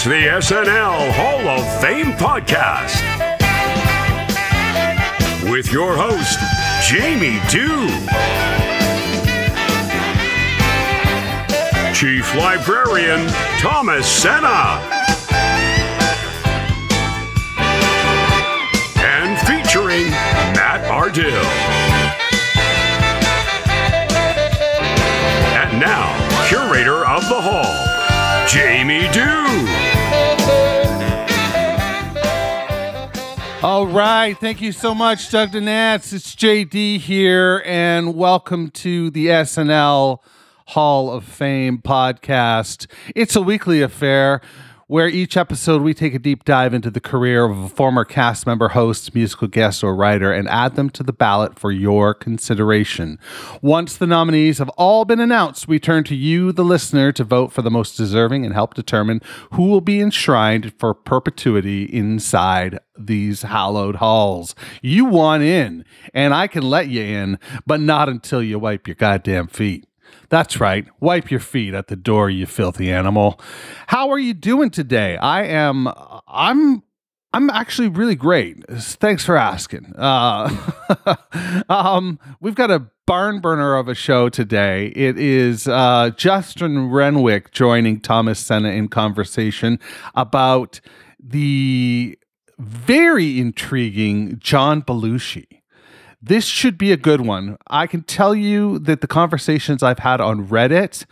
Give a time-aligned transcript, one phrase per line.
[0.00, 3.02] It's the SNL Hall of Fame podcast.
[5.50, 6.38] With your host,
[6.88, 7.88] Jamie Dew,
[11.92, 13.26] Chief Librarian
[13.58, 14.78] Thomas Senna,
[19.02, 20.10] and featuring
[20.54, 21.42] Matt Ardill.
[25.60, 27.97] And now, curator of the hall,
[28.48, 29.28] Jamie Do.
[33.62, 34.34] All right.
[34.40, 36.14] Thank you so much, Doug Nats.
[36.14, 40.20] It's JD here, and welcome to the SNL
[40.68, 42.86] Hall of Fame podcast.
[43.14, 44.40] It's a weekly affair
[44.88, 48.46] where each episode we take a deep dive into the career of a former cast
[48.46, 53.18] member, host, musical guest, or writer and add them to the ballot for your consideration.
[53.60, 57.52] Once the nominees have all been announced, we turn to you, the listener, to vote
[57.52, 59.20] for the most deserving and help determine
[59.52, 64.54] who will be enshrined for perpetuity inside these hallowed halls.
[64.80, 68.94] You want in, and I can let you in, but not until you wipe your
[68.94, 69.87] goddamn feet.
[70.28, 70.86] That's right.
[71.00, 73.40] Wipe your feet at the door, you filthy animal.
[73.86, 75.16] How are you doing today?
[75.16, 75.88] I am
[76.26, 76.82] I'm
[77.32, 78.64] I'm actually really great.
[78.70, 79.94] Thanks for asking.
[79.96, 81.16] Uh,
[81.68, 84.88] um, we've got a barn burner of a show today.
[84.96, 89.78] It is uh, Justin Renwick joining Thomas Senna in conversation
[90.14, 90.80] about
[91.20, 92.18] the
[92.58, 95.57] very intriguing John Belushi.
[96.20, 97.58] This should be a good one.
[97.68, 101.04] I can tell you that the conversations I've had on Reddit,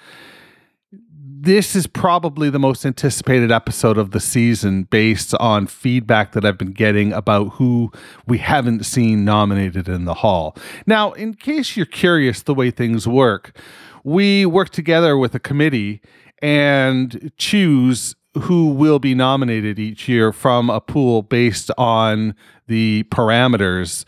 [0.91, 6.59] this is probably the most anticipated episode of the season based on feedback that I've
[6.59, 7.93] been getting about who
[8.27, 10.57] we haven't seen nominated in the hall.
[10.87, 13.57] Now, in case you're curious the way things work,
[14.03, 16.01] we work together with a committee
[16.43, 22.35] and choose who will be nominated each year from a pool based on
[22.67, 24.05] the parameters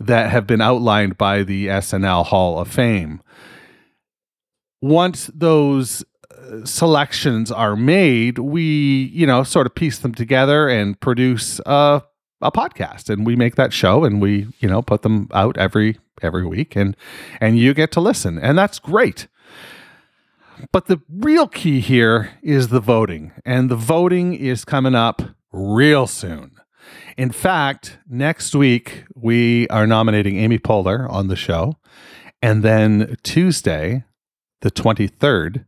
[0.00, 3.20] that have been outlined by the SNL Hall of Fame.
[4.80, 11.00] Once those uh, selections are made, we, you know, sort of piece them together and
[11.00, 12.02] produce a,
[12.40, 15.98] a podcast and we make that show and we, you know, put them out every
[16.22, 16.96] every week and
[17.40, 18.38] and you get to listen.
[18.38, 19.26] And that's great.
[20.72, 23.32] But the real key here is the voting.
[23.44, 25.22] And the voting is coming up
[25.52, 26.57] real soon.
[27.18, 31.74] In fact, next week we are nominating Amy Poehler on the show.
[32.40, 34.04] And then Tuesday,
[34.60, 35.66] the 23rd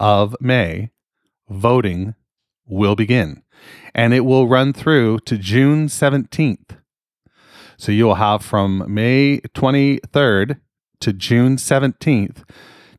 [0.00, 0.90] of May,
[1.48, 2.16] voting
[2.66, 3.44] will begin.
[3.94, 6.76] And it will run through to June 17th.
[7.76, 10.58] So you will have from May 23rd
[10.98, 12.42] to June 17th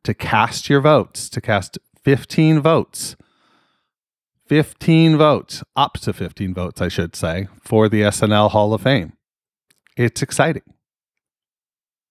[0.05, 3.17] to cast your votes, to cast 15 votes
[4.47, 9.13] 15 votes, up to 15 votes, I should say, for the SNL Hall of Fame.
[9.97, 10.61] It's exciting.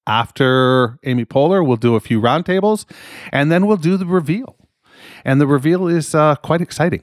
[0.07, 2.85] After Amy Poehler, we'll do a few roundtables
[3.33, 4.57] and then we'll do the reveal.
[5.25, 7.03] And the reveal is uh, quite exciting.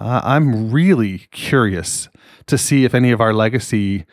[0.00, 2.08] Uh, I'm really curious
[2.46, 4.04] to see if any of our legacy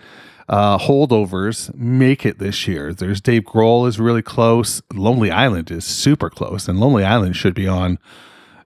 [0.50, 2.94] uh, holdovers make it this year.
[2.94, 4.82] There's Dave Grohl is really close.
[4.94, 8.00] Lonely Island is super close, and Lonely Island should be on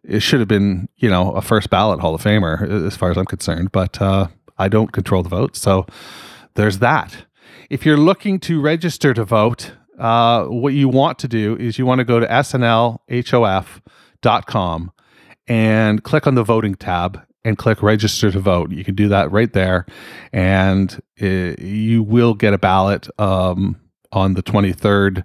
[0.03, 3.17] it should have been, you know, a first ballot Hall of Famer as far as
[3.17, 4.27] I'm concerned, but uh,
[4.57, 5.55] I don't control the vote.
[5.55, 5.85] So
[6.55, 7.25] there's that.
[7.69, 11.85] If you're looking to register to vote, uh, what you want to do is you
[11.85, 13.01] want to go to snlhof.com
[15.47, 18.71] and click on the voting tab and click register to vote.
[18.71, 19.85] You can do that right there,
[20.33, 23.79] and it, you will get a ballot um,
[24.11, 25.23] on the 23rd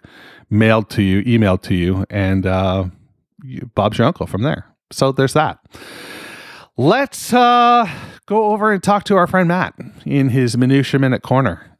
[0.48, 2.84] mailed to you, emailed to you, and uh,
[3.74, 4.66] Bob's your uncle from there.
[4.90, 5.58] So there's that.
[6.76, 7.88] Let's uh,
[8.26, 11.76] go over and talk to our friend Matt in his Minutia Minute Corner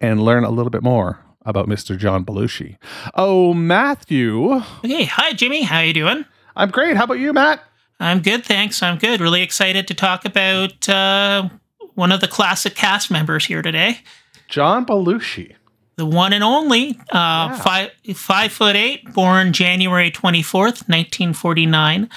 [0.00, 1.96] and learn a little bit more about Mr.
[1.96, 2.78] John Belushi.
[3.14, 4.54] Oh, Matthew.
[4.84, 6.24] Okay, hi Jimmy, how you doing?
[6.56, 6.96] I'm great.
[6.96, 7.62] How about you, Matt?
[8.00, 8.82] I'm good, thanks.
[8.82, 9.20] I'm good.
[9.20, 11.48] Really excited to talk about uh,
[11.94, 14.00] one of the classic cast members here today.
[14.48, 15.54] John Belushi
[15.96, 21.66] the one and only, uh, five five foot eight, born January twenty fourth, nineteen forty
[21.66, 22.08] nine.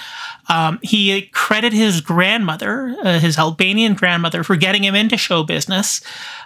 [0.48, 6.00] Um, he credited his grandmother, uh, his Albanian grandmother, for getting him into show business.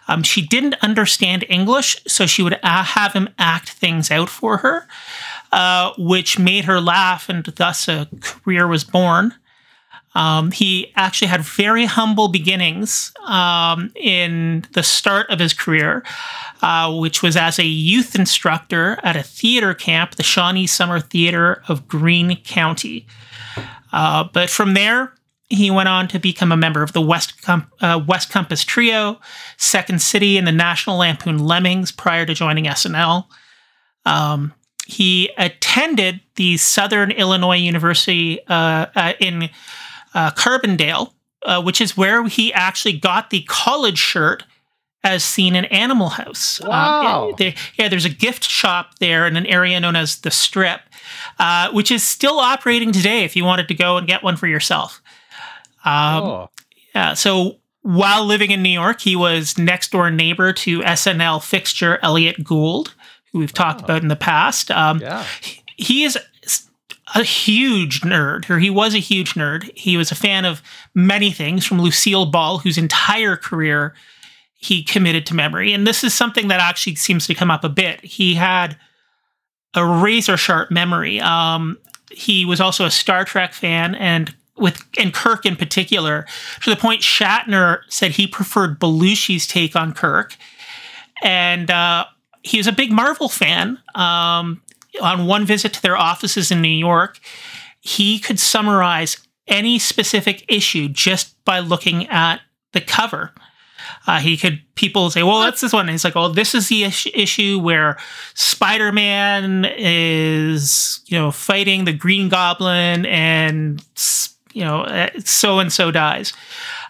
[0.08, 4.58] Um, she didn't understand English, so she would uh, have him act things out for
[4.58, 4.86] her,
[5.52, 9.34] uh, which made her laugh, and thus a career was born.
[10.14, 16.02] Um, he actually had very humble beginnings um, in the start of his career,
[16.60, 21.62] uh, which was as a youth instructor at a theater camp, the Shawnee Summer Theater
[21.68, 23.06] of Greene County.
[23.92, 25.14] Uh, but from there,
[25.48, 29.20] he went on to become a member of the West, Com- uh, West Compass Trio,
[29.58, 33.26] Second City, and the National Lampoon Lemmings prior to joining SNL.
[34.06, 34.54] Um,
[34.86, 39.50] he attended the Southern Illinois University uh, uh, in
[40.14, 41.12] uh, Carbondale,
[41.44, 44.44] uh, which is where he actually got the college shirt
[45.04, 46.60] as seen in Animal House.
[46.62, 47.34] Um, Wow.
[47.36, 50.80] there- yeah, there's a gift shop there in an area known as the Strip,
[51.40, 54.46] uh, which is still operating today if you wanted to go and get one for
[54.46, 55.02] yourself.
[55.84, 56.50] Um, oh.
[56.94, 61.98] yeah, so while living in New York, he was next door neighbor to SNL fixture
[62.02, 62.94] Elliott Gould,
[63.32, 63.84] who we've talked Oh.
[63.86, 64.70] about in the past.
[64.70, 65.24] Um, Yeah.
[65.76, 66.16] he is
[67.14, 69.70] a huge nerd, or he was a huge nerd.
[69.76, 70.62] He was a fan of
[70.94, 73.94] many things, from Lucille Ball, whose entire career
[74.54, 75.72] he committed to memory.
[75.72, 78.00] And this is something that actually seems to come up a bit.
[78.04, 78.76] He had
[79.74, 81.20] a razor sharp memory.
[81.20, 81.78] Um,
[82.10, 86.26] he was also a Star Trek fan, and with and Kirk in particular,
[86.62, 90.36] to the point Shatner said he preferred Belushi's take on Kirk,
[91.22, 92.04] and uh,
[92.42, 93.78] he was a big Marvel fan.
[93.94, 94.62] Um,
[95.00, 97.18] on one visit to their offices in New York,
[97.80, 99.16] he could summarize
[99.48, 102.40] any specific issue just by looking at
[102.72, 103.32] the cover.
[104.06, 106.68] Uh, he could people say, "Well, that's this one." And he's like, "Oh, this is
[106.68, 107.98] the is- issue where
[108.34, 113.82] Spider-Man is, you know, fighting the Green Goblin, and
[114.52, 116.32] you know, so and so dies."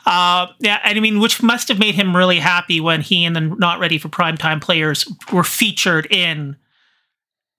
[0.05, 3.35] Uh, yeah, and I mean, which must have made him really happy when he and
[3.37, 6.57] the Not Ready for Primetime players were featured in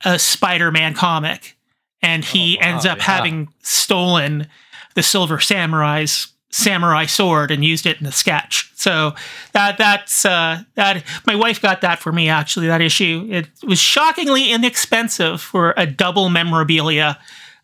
[0.05, 1.57] a Spider-Man comic,
[2.01, 3.03] and he Oh, wow, ends up yeah.
[3.03, 4.47] having stolen
[4.95, 8.71] the Silver Samurai's samurai sword and used it in the sketch.
[8.75, 9.15] So
[9.53, 11.03] that that's uh, that.
[11.25, 12.67] My wife got that for me actually.
[12.67, 17.17] That issue it was shockingly inexpensive for a double memorabilia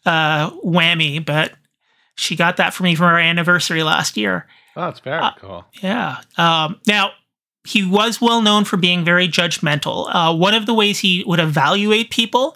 [0.08, 1.54] uh, whammy, but
[2.16, 4.48] she got that for me for our anniversary last year.
[4.76, 5.66] Oh, that's very Uh, cool.
[5.84, 6.22] Yeah.
[6.38, 7.12] Um, now,
[7.66, 10.10] he was well known for being very judgmental.
[10.14, 12.56] Uh, one of the ways he would evaluate people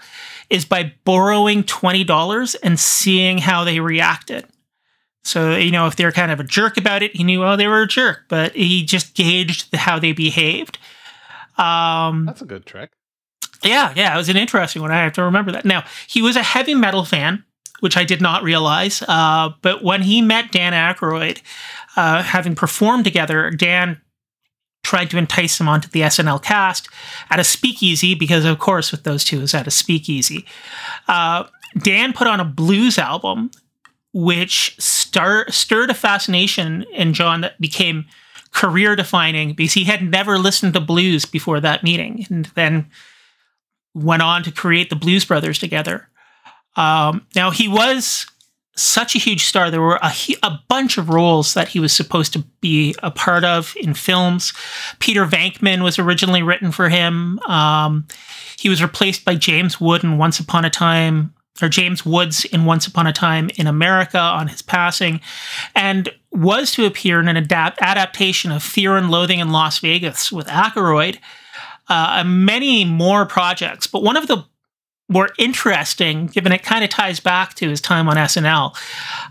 [0.50, 4.46] is by borrowing $20 and seeing how they reacted.
[5.24, 7.68] So, you know, if they're kind of a jerk about it, he knew, oh, they
[7.68, 10.78] were a jerk, but he just gauged the, how they behaved.
[11.58, 12.92] Um, That's a good trick.
[13.64, 14.92] yeah, yeah, it was an interesting one.
[14.92, 15.66] I have to remember that.
[15.66, 17.44] Now, he was a heavy metal fan,
[17.80, 19.02] which I did not realize.
[19.08, 21.42] Uh, but when he met Dan Aykroyd,
[21.96, 24.02] uh, having performed together, Dan
[24.84, 26.90] tried to entice him onto the SNL cast
[27.30, 30.46] at a speakeasy because, of course, with those two, it was at a speakeasy.
[31.08, 31.46] Uh,
[31.78, 33.50] Dan put on a blues album,
[34.14, 38.06] which star- stirred a fascination in John that became
[38.52, 42.28] career defining because he had never listened to blues before that meeting.
[42.30, 42.92] And then
[43.96, 46.10] went on to create the Blues Brothers together.
[46.76, 48.26] Um, now he was
[48.76, 49.70] such a huge star.
[49.70, 50.12] There were a,
[50.42, 54.54] a bunch of roles that he was supposed to be a part of in films.
[55.00, 57.40] Peter Venkman was originally written for him.
[57.40, 58.08] Um,
[58.58, 62.66] he was replaced by James Wood in Once Upon a Time, or James Woods in
[62.66, 65.22] Once Upon a Time in America on his passing,
[65.76, 70.32] and was to appear in an adapt- adaptation of Fear and Loathing in Las Vegas
[70.32, 71.20] with Aykroyd
[71.90, 73.88] uh, many more projects.
[73.88, 74.46] But one of the
[75.10, 78.76] more interesting, given it kind of ties back to his time on SNL,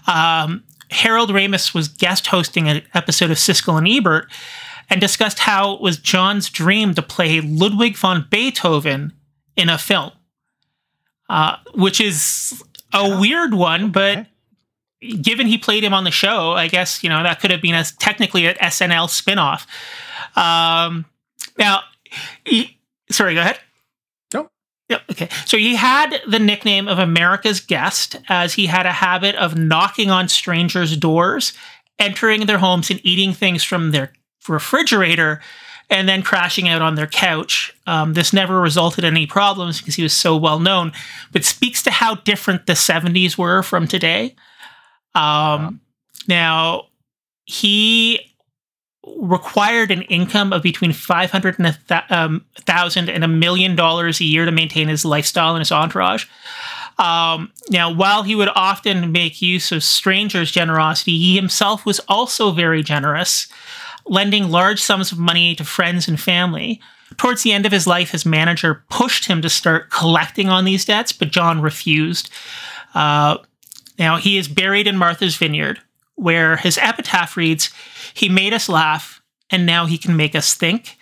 [0.06, 4.30] um, Harold Ramis was guest hosting an episode of Siskel and Ebert
[4.90, 9.12] and discussed how it was John's dream to play Ludwig von Beethoven
[9.56, 10.12] in a film,
[11.28, 12.62] uh, which is
[12.92, 14.26] a weird one, but
[15.20, 17.74] given he played him on the show, I guess you know that could have been
[17.74, 19.66] a technically an SNL spinoff.
[20.36, 21.06] Um,
[21.58, 21.80] now,
[22.44, 22.78] he,
[23.10, 23.58] sorry, go ahead.
[24.92, 25.02] Yep.
[25.10, 25.28] Okay.
[25.46, 30.10] So he had the nickname of America's Guest, as he had a habit of knocking
[30.10, 31.52] on strangers' doors,
[31.98, 34.12] entering their homes, and eating things from their
[34.48, 35.40] refrigerator.
[35.90, 37.74] And then crashing out on their couch.
[37.86, 40.92] Um, this never resulted in any problems because he was so well known,
[41.32, 44.34] but speaks to how different the 70s were from today.
[45.14, 45.80] Um,
[46.28, 46.86] Now,
[47.44, 48.31] he
[49.04, 54.20] required an income of between 500 and a th- um, thousand and a million dollars
[54.20, 56.26] a year to maintain his lifestyle and his entourage.
[56.98, 62.52] Um, now, while he would often make use of strangers' generosity, he himself was also
[62.52, 63.48] very generous,
[64.06, 66.80] lending large sums of money to friends and family.
[67.16, 70.84] Towards the end of his life, his manager pushed him to start collecting on these
[70.84, 72.30] debts, but John refused.
[72.94, 73.38] Uh,
[73.98, 75.80] now, he is buried in Martha's Vineyard,
[76.14, 77.70] where his epitaph reads,
[78.14, 80.96] He made us laugh, and now he can make us think.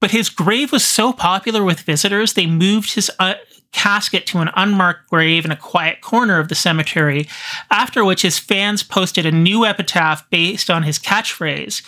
[0.00, 3.34] But his grave was so popular with visitors, they moved his uh,
[3.72, 7.28] casket to an unmarked grave in a quiet corner of the cemetery,
[7.70, 11.82] after which his fans posted a new epitaph based on his catchphrase.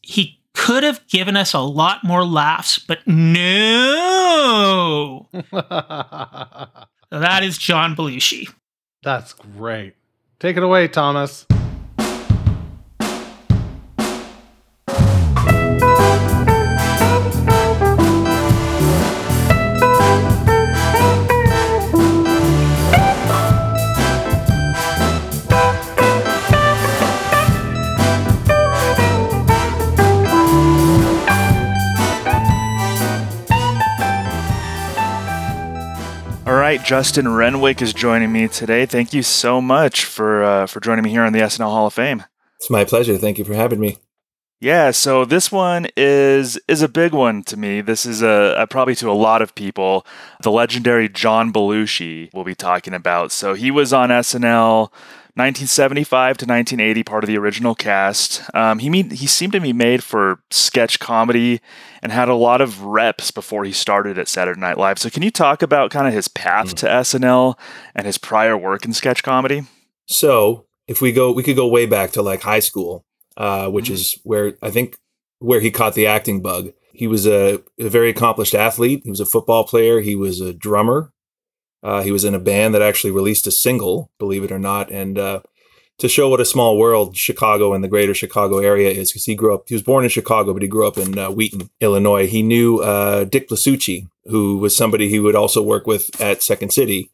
[0.00, 5.28] He could have given us a lot more laughs, but no.
[7.10, 8.48] that is John Belushi.
[9.02, 9.94] That's great.
[10.38, 11.46] Take it away, Thomas.
[36.84, 38.84] Justin Renwick is joining me today.
[38.84, 41.94] Thank you so much for uh, for joining me here on the SNL Hall of
[41.94, 42.24] Fame.
[42.58, 43.16] It's my pleasure.
[43.16, 43.96] Thank you for having me.
[44.60, 47.80] Yeah, so this one is is a big one to me.
[47.80, 50.06] This is a, a probably to a lot of people.
[50.42, 53.32] The legendary John Belushi we'll be talking about.
[53.32, 54.92] So he was on SNL
[55.36, 58.42] 1975 to 1980, part of the original cast.
[58.54, 61.60] Um, he mean, he seemed to be made for sketch comedy
[62.02, 64.98] and had a lot of reps before he started at Saturday Night Live.
[65.00, 66.74] So can you talk about kind of his path Mm.
[66.76, 67.58] to SNL
[67.96, 69.64] and his prior work in sketch comedy?
[70.06, 73.04] So, if we go, we could go way back to like high school,
[73.36, 73.94] uh, which Mhm.
[73.94, 74.96] is where I think
[75.40, 76.68] where he caught the acting bug.
[76.92, 79.00] He was a, a very accomplished athlete.
[79.02, 80.00] He was a football player.
[80.00, 81.10] He was a drummer.
[81.84, 84.90] Uh, he was in a band that actually released a single, believe it or not.
[84.90, 85.40] And uh,
[85.98, 89.34] to show what a small world Chicago and the greater Chicago area is, because he
[89.34, 92.26] grew up, he was born in Chicago, but he grew up in uh, Wheaton, Illinois.
[92.26, 96.72] He knew uh, Dick Blasucci, who was somebody he would also work with at Second
[96.72, 97.10] City.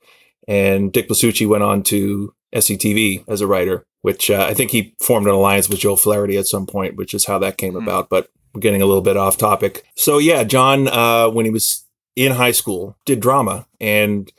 [0.47, 4.95] And Dick Blasucci went on to SCTV as a writer, which uh, I think he
[5.01, 7.83] formed an alliance with Joe Flaherty at some point, which is how that came Hmm.
[7.83, 8.09] about.
[8.09, 9.85] But we're getting a little bit off topic.
[9.97, 11.85] So yeah, John, uh, when he was
[12.17, 14.31] in high school, did drama, and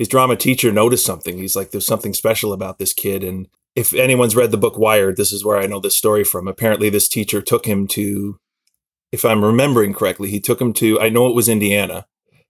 [0.00, 1.36] his drama teacher noticed something.
[1.36, 5.18] He's like, "There's something special about this kid." And if anyone's read the book Wired,
[5.18, 6.48] this is where I know this story from.
[6.48, 8.38] Apparently, this teacher took him to,
[9.12, 10.98] if I'm remembering correctly, he took him to.
[10.98, 12.06] I know it was Indiana,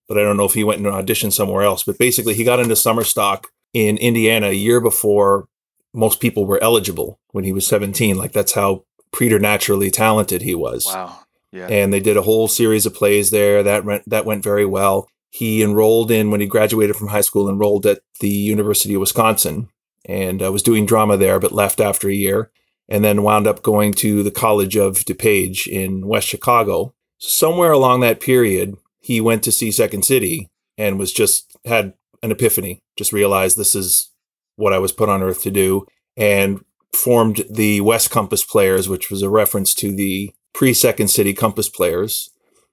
[0.07, 1.83] but I don't know if he went and auditioned somewhere else.
[1.83, 5.49] But basically, he got into summer stock in Indiana a year before
[5.93, 8.17] most people were eligible when he was 17.
[8.17, 10.87] Like that's how preternaturally talented he was.
[10.87, 11.19] Wow.
[11.51, 11.67] Yeah.
[11.67, 13.65] And they did a whole series of plays there.
[13.65, 15.09] That went, that went very well.
[15.31, 19.69] He enrolled in when he graduated from high school, enrolled at the University of Wisconsin,
[20.05, 22.51] and uh, was doing drama there, but left after a year,
[22.89, 26.95] and then wound up going to the College of DuPage in West Chicago.
[27.19, 32.33] Somewhere along that period, he went to see Second City and was just had an
[32.33, 32.83] epiphany.
[32.97, 34.11] Just realized this is
[34.57, 39.11] what I was put on earth to do, and formed the West Compass Players, which
[39.11, 42.31] was a reference to the pre Second City Compass Players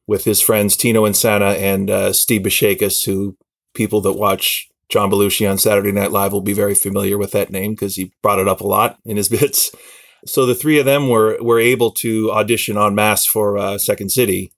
[0.07, 3.37] with his friends Tino and Insana and uh, Steve Beshekas, who
[3.73, 7.51] people that watch John Belushi on Saturday Night Live will be very familiar with that
[7.51, 9.71] name because he brought it up a lot in his bits.
[10.25, 14.11] So the three of them were were able to audition en masse for uh, Second
[14.11, 14.51] City,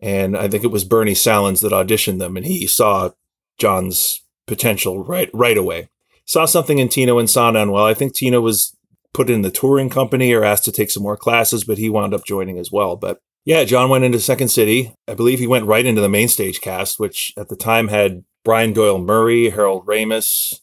[0.00, 3.10] and I think it was Bernie Sahlins that auditioned them, and he saw
[3.58, 5.88] John's potential right right away.
[6.26, 8.76] Saw something in Tino and Insana, and well, I think Tino was
[9.12, 12.14] put in the touring company or asked to take some more classes, but he wound
[12.14, 12.94] up joining as well.
[12.94, 14.94] But yeah, John went into Second City.
[15.08, 18.24] I believe he went right into the main stage cast, which at the time had
[18.44, 20.60] Brian Doyle Murray, Harold Ramis,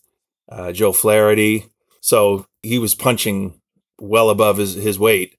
[0.51, 1.65] uh, Joe Flaherty.
[2.01, 3.59] So he was punching
[3.99, 5.35] well above his, his weight.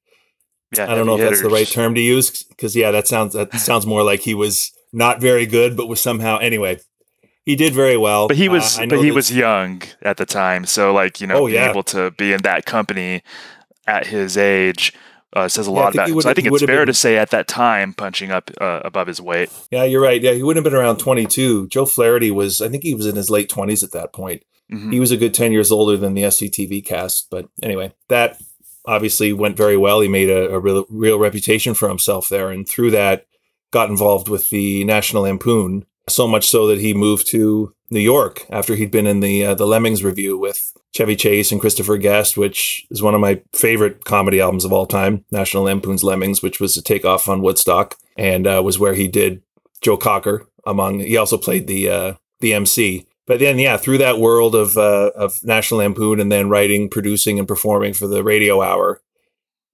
[0.76, 3.06] yeah I don't know if heavy that's the right term to use because yeah, that
[3.06, 6.80] sounds that sounds more like he was not very good, but was somehow anyway.
[7.44, 10.26] He did very well, But he Uh, was know but he was young at the
[10.26, 11.70] time, so like you know Oh, being yeah.
[11.70, 13.22] able to be in that company
[13.86, 14.92] at his age
[15.34, 16.20] uh, says a Yeah, lot about him.
[16.20, 19.06] So I think it's fair been- to say at that time punching up uh, above
[19.06, 19.50] his weight.
[19.70, 20.20] Yeah, you're right.
[20.22, 21.68] Yeah, he wouldn't have been around 22.
[21.68, 24.42] Joe Flaherty was, I think he was in his late 20s at that point.
[24.72, 24.92] Mhm.
[24.92, 27.28] He was a good 10 years older than the SCTV cast.
[27.30, 28.38] But anyway, that
[28.86, 30.00] obviously went very well.
[30.00, 32.50] He made a, a real, real reputation for himself there.
[32.50, 33.26] And through that,
[33.70, 38.44] got involved with the National Lampoon, so much so that he moved to New York
[38.50, 42.36] after he'd been in the uh, the Lemmings revue with Chevy Chase and Christopher Guest,
[42.36, 46.60] which is one of my favorite comedy albums of all time, National Lampoon's Lemmings, which
[46.60, 49.42] was a takeoff on Woodstock, and uh, was where he did
[49.80, 50.46] Joe Cocker.
[50.66, 53.06] Among he also played the uh, the MC.
[53.26, 57.38] But then, yeah, through that world of uh, of National Lampoon, and then writing, producing,
[57.38, 59.02] and performing for the Radio Hour,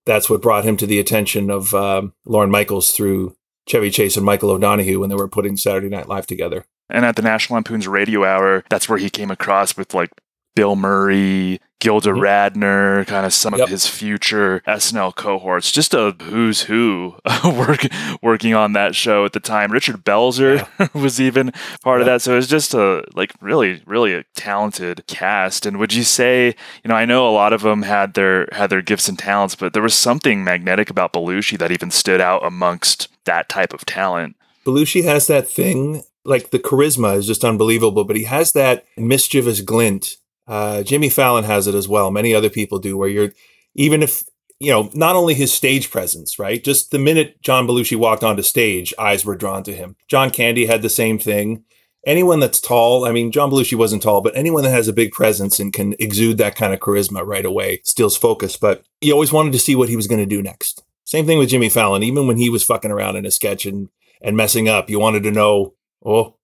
[0.05, 4.27] that's what brought him to the attention of um, Lorne Michaels through Chevy Chase and
[4.27, 6.65] Michael O'Donoghue when they were putting Saturday Night Live together.
[6.91, 10.11] And at the National Lampoon's Radio Hour, that's where he came across with like
[10.55, 13.65] Bill Murray, Gilda Radner, kind of some Yep.
[13.65, 15.71] of his future SNL cohorts.
[15.71, 17.83] Just a who's who work,
[18.23, 19.71] working on that show at the time.
[19.71, 22.23] Richard Belzer was even part of that.
[22.23, 25.67] So it was just a like really, really a talented cast.
[25.67, 28.71] And would you say, you know, I know a lot of them had their had
[28.71, 32.45] their gifts and talents, but there was something magnetic about Belushi that even stood out
[32.47, 34.37] amongst that type of talent.
[34.65, 39.61] Belushi has that thing, like the charisma is just unbelievable, but he has that mischievous
[39.61, 40.17] glint.
[40.47, 42.11] Uh, Jimmy Fallon has it as well.
[42.11, 43.33] Many other people do, where you're,
[43.75, 44.25] even if,
[44.61, 46.63] you know, not only his stage presence, right?
[46.63, 49.97] Just the minute John Belushi walked onto stage, eyes were drawn to him.
[50.09, 51.65] John Candy had the same thing.
[52.07, 55.13] Anyone that's tall, I mean, John Belushi wasn't tall, but anyone that has a big
[55.13, 58.59] presence and can exude that kind of charisma right away steals focus.
[58.59, 60.83] But you always wanted to see what he was going to do next.
[61.05, 62.03] Same thing with Jimmy Fallon.
[62.03, 63.89] Even when he was fucking around in a sketch and
[64.25, 64.91] and messing up.
[64.91, 65.75] You wanted to know,
[66.05, 66.35] oh,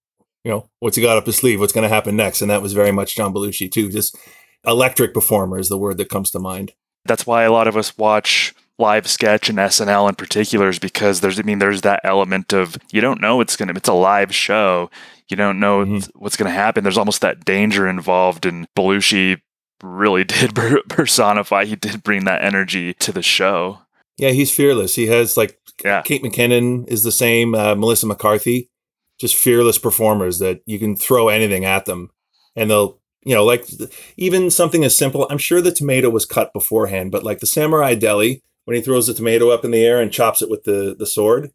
[0.44, 1.60] you know, what's he got up his sleeve?
[1.60, 2.40] What's going to happen next?
[2.42, 3.90] And that was very much John Belushi too.
[3.90, 4.16] Just
[4.66, 6.72] electric performer is the word that comes to mind.
[7.04, 11.20] That's why a lot of us watch live sketch and SNL in particular is because
[11.20, 14.34] there's I mean there's that element of you don't know it's gonna it's a live
[14.34, 14.90] show
[15.28, 16.08] you don't know Mhm.
[16.14, 19.38] what's gonna happen there's almost that danger involved and Belushi
[19.82, 23.80] really did per- personify he did bring that energy to the show
[24.16, 24.94] Yeah, he's fearless.
[24.94, 27.54] He has like yeah Kate McKinnon is the same.
[27.54, 28.69] Uh, Melissa McCarthy,
[29.20, 32.10] just fearless performers that you can throw anything at them,
[32.56, 33.68] and they'll, you know, like
[34.16, 35.26] even something as simple.
[35.30, 39.06] I'm sure the tomato was cut beforehand, but like the samurai deli, when he throws
[39.06, 41.50] the tomato up in the air and chops it with the the sword,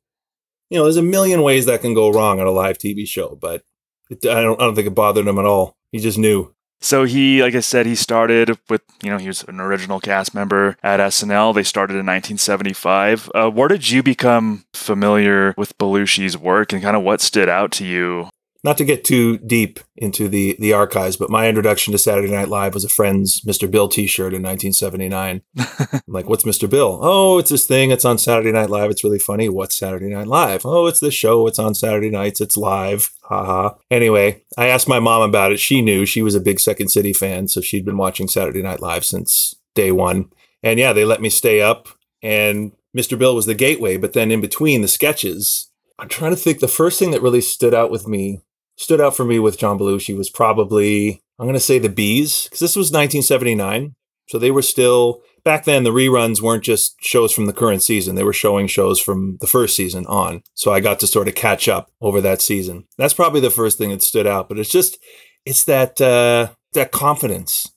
[0.70, 3.38] you know, there's a million ways that can go wrong on a live TV show,
[3.40, 3.64] but
[4.10, 5.76] it, I don't, I don't think it bothered him at all.
[5.92, 6.55] He just knew.
[6.82, 10.36] So he, like I said, he started with, you know, he was an original cast
[10.36, 11.56] member at SNL.
[11.56, 13.32] They started in 1975.
[13.34, 17.72] Uh, where did you become familiar with Belushi's work and kind of what stood out
[17.74, 18.30] to you?
[18.66, 22.48] Not to get too deep into the the archives, but my introduction to Saturday Night
[22.48, 23.70] Live was a friend's Mr.
[23.70, 25.44] Bill T-shirt in 1979.
[25.94, 26.68] I'm like, what's Mr.
[26.68, 26.98] Bill?
[27.00, 27.92] Oh, it's this thing.
[27.92, 28.90] It's on Saturday Night Live.
[28.90, 29.50] It's really funny.
[29.50, 30.66] What's Saturday Night Live?
[30.66, 31.46] Oh, it's this show.
[31.46, 32.42] It's on Saturday nights.
[32.42, 33.12] It's live.
[33.22, 33.70] Haha.
[33.70, 33.76] Ha.
[33.92, 35.60] Anyway, I asked my mom about it.
[35.60, 36.04] She knew.
[36.08, 39.54] She was a big Second City fan, so she'd been watching Saturday Night Live since
[39.76, 40.32] day one.
[40.64, 41.88] And yeah, they let me stay up.
[42.24, 43.16] And Mr.
[43.16, 43.98] Bill was the gateway.
[43.98, 46.62] But then in between the sketches, I'm trying to think.
[46.62, 48.42] The first thing that really stood out with me
[48.76, 52.46] stood out for me with John Belushi was probably I'm going to say the Bees
[52.46, 53.96] because this was 1979,
[54.28, 55.84] so they were still back then.
[55.84, 59.48] The reruns weren't just shows from the current season; they were showing shows from the
[59.48, 60.44] first season on.
[60.54, 62.86] So I got to sort of catch up over that season.
[62.98, 64.48] That's probably the first thing that stood out.
[64.48, 64.98] But it's just
[65.46, 67.72] it's that uh, that confidence.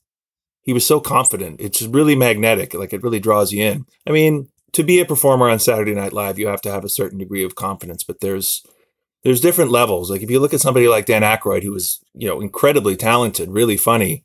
[0.63, 1.61] He was so confident.
[1.61, 2.75] It's really magnetic.
[2.75, 3.87] Like it really draws you in.
[4.07, 6.91] I mean, to be a performer on Saturday Night Live, you have to have a
[6.91, 8.05] certain degree of confidence.
[8.05, 8.63] But there's
[9.25, 10.11] there's different levels.
[10.11, 13.51] Like if you look at somebody like Dan Aykroyd, who was you know incredibly talented,
[13.51, 14.25] really funny,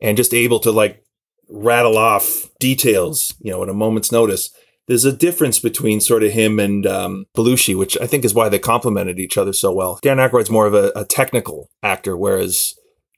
[0.00, 1.04] and just able to like
[1.48, 4.50] rattle off details, you know, at a moment's notice.
[4.86, 8.50] There's a difference between sort of him and um, Belushi, which I think is why
[8.50, 9.98] they complemented each other so well.
[10.02, 12.74] Dan Aykroyd's more of a, a technical actor, whereas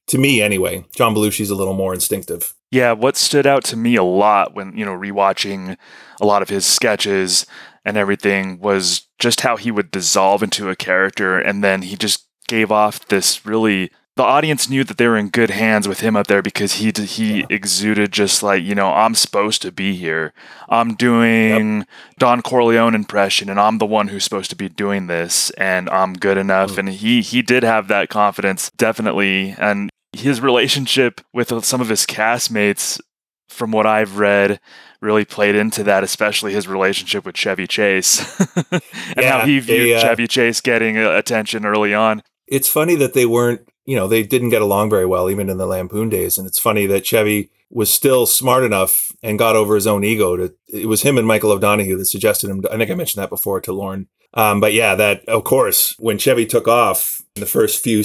[0.08, 2.54] to me, anyway, John Belushi's a little more instinctive.
[2.70, 5.76] Yeah, what stood out to me a lot when, you know, rewatching
[6.20, 7.46] a lot of his sketches
[7.86, 12.26] and everything was just how he would dissolve into a character and then he just
[12.48, 16.16] gave off this really the audience knew that they were in good hands with him
[16.16, 20.32] up there because he he exuded just like you know I'm supposed to be here.
[20.70, 21.86] I'm doing
[22.18, 26.14] Don Corleone impression, and I'm the one who's supposed to be doing this, and I'm
[26.14, 26.72] good enough.
[26.72, 26.78] Mm.
[26.78, 32.06] And he he did have that confidence definitely, and his relationship with some of his
[32.06, 32.98] castmates,
[33.50, 34.60] from what I've read,
[35.00, 38.82] really played into that, especially his relationship with Chevy Chase and
[39.16, 42.22] Yeah, how he viewed they, uh, Chevy Chase getting uh, attention early on.
[42.46, 45.58] it's funny that they weren't, you know, they didn't get along very well even in
[45.58, 46.38] the Lampoon days.
[46.38, 50.36] And it's funny that Chevy was still smart enough and got over his own ego
[50.36, 52.64] to, it was him and Michael O'Donoghue that suggested him.
[52.70, 54.06] I think I mentioned that before to Lorne.
[54.34, 58.04] Um, but yeah, that, of course, when Chevy took off in the first few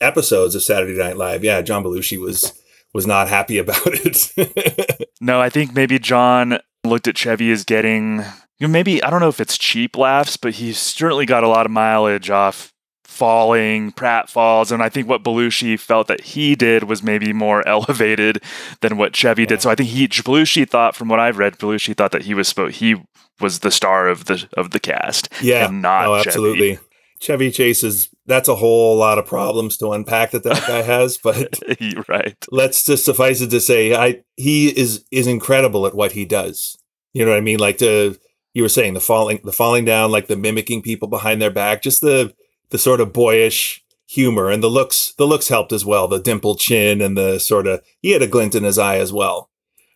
[0.00, 2.60] episodes of Saturday Night Live, yeah, John Belushi was,
[2.94, 5.08] was not happy about it.
[5.20, 8.18] No, I think maybe John looked at Chevy as getting,
[8.58, 11.48] you know, maybe, I don't know if it's cheap laughs, but he certainly got a
[11.48, 12.72] lot of mileage off
[13.04, 17.66] falling, Pratt falls, And I think what Belushi felt that he did was maybe more
[17.68, 18.40] elevated
[18.80, 19.60] than what Chevy did.
[19.60, 22.54] So I think he, Belushi thought, from what I've read, Belushi thought that he was,
[22.70, 22.94] he
[23.40, 25.28] was the star of the, of the cast.
[25.42, 26.28] yeah, And not oh, Chevy.
[26.28, 26.78] absolutely.
[27.20, 31.16] Chevy Chase is, that's a whole lot of problems to unpack that that guy has,
[31.16, 31.58] but
[32.08, 32.36] right.
[32.52, 36.76] let's just suffice it to say I he is is incredible at what he does.
[37.14, 37.58] You know what I mean?
[37.58, 38.18] Like the
[38.52, 41.82] you were saying the falling the falling down, like the mimicking people behind their back,
[41.82, 42.34] just the
[42.70, 46.58] the sort of boyish humor and the looks the looks helped as well the dimpled
[46.58, 49.50] chin and the sort of he had a glint in his eye as well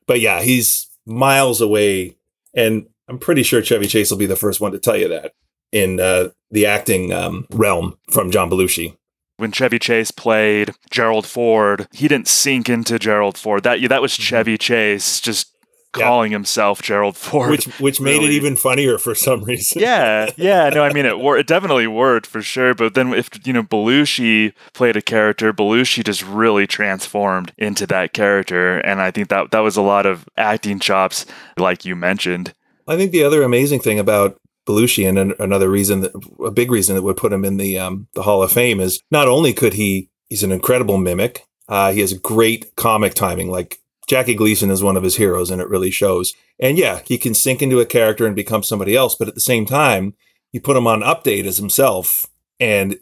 [0.06, 2.14] but yeah he's miles away
[2.54, 5.32] and i'm pretty sure chevy chase will be the first one to tell you that
[5.72, 8.96] in uh, the acting um, realm from john belushi
[9.38, 13.64] when Chevy Chase played Gerald Ford, he didn't sink into Gerald Ford.
[13.64, 15.48] That that was Chevy Chase just
[15.96, 16.04] Yeah.
[16.04, 17.50] calling himself Gerald Ford.
[17.50, 20.68] which which made it even funnier for some reason yeah, yeah.
[20.68, 21.18] No, I mean it.
[21.18, 22.72] Wor- it definitely worked for sure.
[22.74, 28.12] But then, if you know Belushi played a character, Belushi just really transformed into that
[28.12, 31.26] character, and I think that that was a lot of acting chops,
[31.58, 32.54] like you mentioned.
[32.86, 36.12] I think the other amazing thing about Belushi and an- another reason that
[36.44, 39.02] a big reason that would put him in the um, the Hall of Fame is
[39.10, 43.50] not only could he he's an incredible mimic, uh, he has great comic timing.
[43.50, 46.34] Like Jackie Gleason is one of his heroes, and it really shows.
[46.60, 49.40] And yeah, he can sink into a character and become somebody else, but at the
[49.40, 50.14] same time,
[50.52, 52.26] you put him on update as himself,
[52.60, 52.98] and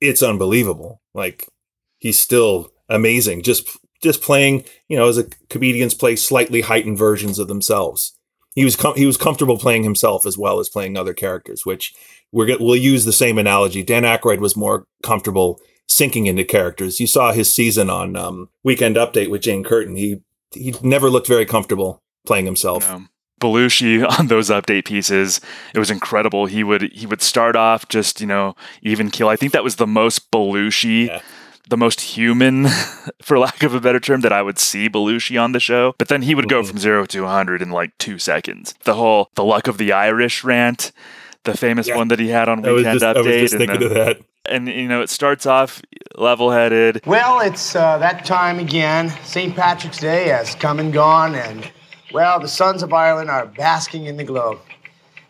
[0.00, 1.00] it's unbelievable.
[1.14, 1.48] Like
[1.98, 3.42] he's still amazing.
[3.42, 3.68] Just
[4.00, 8.16] just playing, you know, as a comedians play slightly heightened versions of themselves
[8.54, 11.94] he was com- he was comfortable playing himself as well as playing other characters, which
[12.32, 13.82] we're go- we'll use the same analogy.
[13.82, 17.00] Dan Aykroyd was more comfortable sinking into characters.
[17.00, 19.96] You saw his season on um, Weekend Update with Jane Curtin.
[19.96, 20.20] He
[20.54, 22.90] he never looked very comfortable playing himself.
[22.90, 23.08] Um,
[23.40, 25.40] Belushi on those update pieces,
[25.74, 26.46] it was incredible.
[26.46, 29.28] He would he would start off just you know even kill.
[29.28, 31.20] I think that was the most Belushi, Yeah.
[31.68, 32.66] The most human,
[33.22, 35.94] for lack of a better term, that I would see Belushi on the show.
[35.98, 36.66] But then he would go Mhm.
[36.68, 38.74] from zero to 100 in like two seconds.
[38.84, 40.92] The whole the luck of the Irish rant.
[41.44, 41.96] The famous Yeah.
[41.96, 43.80] one that he had on I was Weekend just, I Update, was just and, thinking
[43.80, 44.18] the- of that.
[44.46, 45.82] and you know it starts off
[46.16, 49.12] level-headed, Well, it's uh, that time again.
[49.24, 49.54] St.
[49.56, 51.68] Patrick's Day has come and gone, and,
[52.12, 54.60] well, the sons of Ireland are basking in the glow.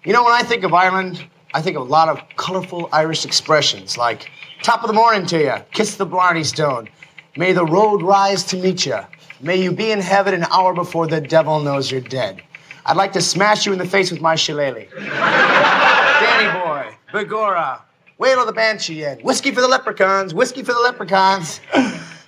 [0.04, 3.26] You know, when I think of Ireland, I think of a lot of colorful Irish
[3.26, 4.30] expressions like
[4.62, 6.88] top of the morning to you, kiss the Blarney Stone,
[7.36, 8.98] may the road rise to meet you,
[9.40, 12.42] may you be in heaven an hour before the devil knows you're dead.
[12.86, 14.88] I'd like to smash you in the face with my shillelagh.
[14.96, 17.82] Danny Boy, Begorra,
[18.16, 21.60] Wail of the Banshee, and Whiskey for the Leprechauns, Whiskey for the Leprechauns.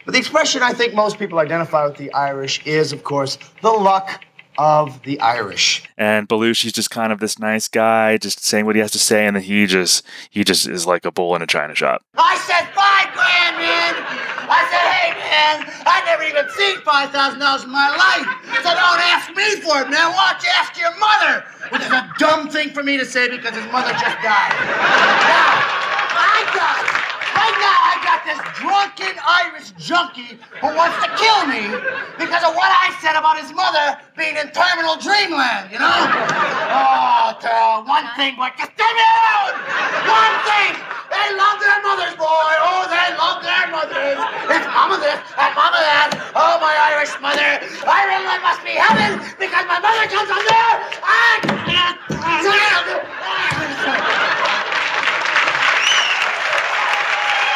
[0.04, 3.70] But the expression I think most people identify with the Irish is, of course, the
[3.70, 4.22] luck
[4.58, 5.82] of the Irish.
[5.96, 9.26] and Belushi's just kind of this nice guy, just saying what he has to say,
[9.26, 12.02] and then he just he just is like a bull in a china shop.
[12.16, 13.94] I said five grand, man.
[14.46, 18.26] I said, hey, man, I never even seen five thousand dollars in my life,
[18.62, 20.12] so don't ask me for it, man.
[20.44, 21.44] You ask your mother?
[21.70, 24.52] Which is a dumb thing for me to say because his mother just died.
[24.52, 25.56] Now,
[26.20, 27.78] I got right now.
[27.90, 31.66] I got this drunken Irish junkie who wants to kill me
[32.16, 35.74] because of what I said about his mother being in terminal dreamland.
[35.74, 36.00] You know?
[36.70, 39.54] Oh, tell one thing, but just leave me alone.
[40.06, 40.72] One thing.
[41.10, 42.50] They love their mothers, boy.
[42.62, 44.18] Oh, they love their mothers.
[44.50, 46.10] It's mama this and mama that.
[46.34, 47.62] Oh, my Irish mother.
[47.86, 50.74] Ireland must be heaven because my mother comes from there.
[51.02, 51.38] I
[51.70, 51.94] can't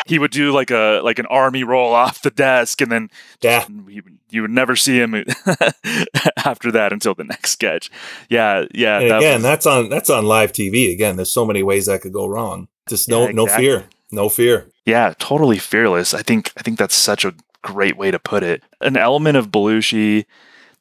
[0.09, 3.11] He would do like a like an army roll off the desk, and then
[3.43, 3.65] Yeah.
[3.89, 5.15] he, you would never see him
[6.45, 7.91] after that until the next sketch.
[8.29, 8.99] Yeah, yeah.
[9.01, 10.93] And that again, was- that's on that's on live TV.
[10.93, 12.69] Again, there's so many ways that could go wrong.
[12.89, 14.67] Just no Yeah, no fear, no fear.
[14.87, 16.15] Yeah, totally fearless.
[16.15, 18.63] I think I think that's such a great way to put it.
[18.81, 20.25] An element of Belushi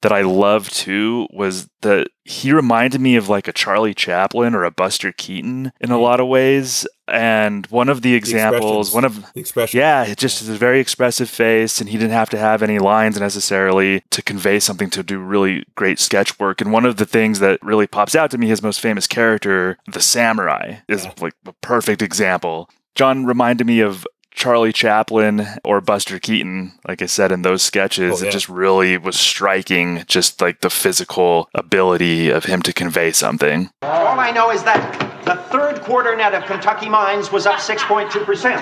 [0.01, 4.63] that I love too was that he reminded me of like a Charlie Chaplin or
[4.63, 6.03] a Buster Keaton in a mm-hmm.
[6.03, 6.87] lot of ways.
[7.07, 8.93] And one of the examples, expressions.
[8.93, 9.79] one of The expression.
[9.79, 12.79] yeah, it just is a very expressive face, and he didn't have to have any
[12.79, 16.59] lines necessarily to convey something to do really great sketch work.
[16.59, 19.77] And one of the things that really pops out to me, his most famous character,
[19.91, 21.13] the samurai, is Yeah.
[21.21, 22.69] like a perfect example.
[22.95, 24.05] John reminded me of
[24.37, 28.21] Charlie Chaplin or Buster Keaton, like I said in those sketches.
[28.21, 28.29] Oh, yeah.
[28.29, 33.71] It just really was striking, just like the physical ability of him to convey something.
[33.81, 38.13] All I know is that the third quarter net of Kentucky Mines was up 6.2%.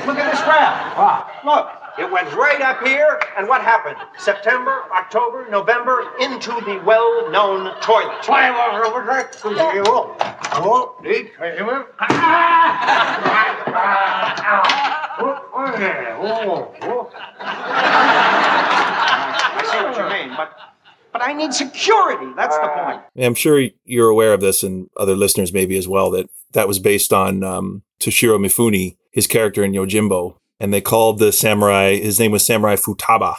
[0.08, 0.94] Look at this graph.
[0.98, 3.98] Ah, look, it went right up here, and what happened?
[4.18, 8.22] September, October, November, into the well-known toilet.
[19.56, 20.52] I see what you mean, but
[21.12, 22.28] but I need security.
[22.36, 23.02] That's the point.
[23.18, 26.12] I'm sure you're aware of this, and other listeners maybe as well.
[26.12, 31.20] That that was based on um, Toshiro Mifune, his character in Yojimbo, and they called
[31.20, 31.96] the samurai.
[31.96, 33.38] His name was Samurai Futaba,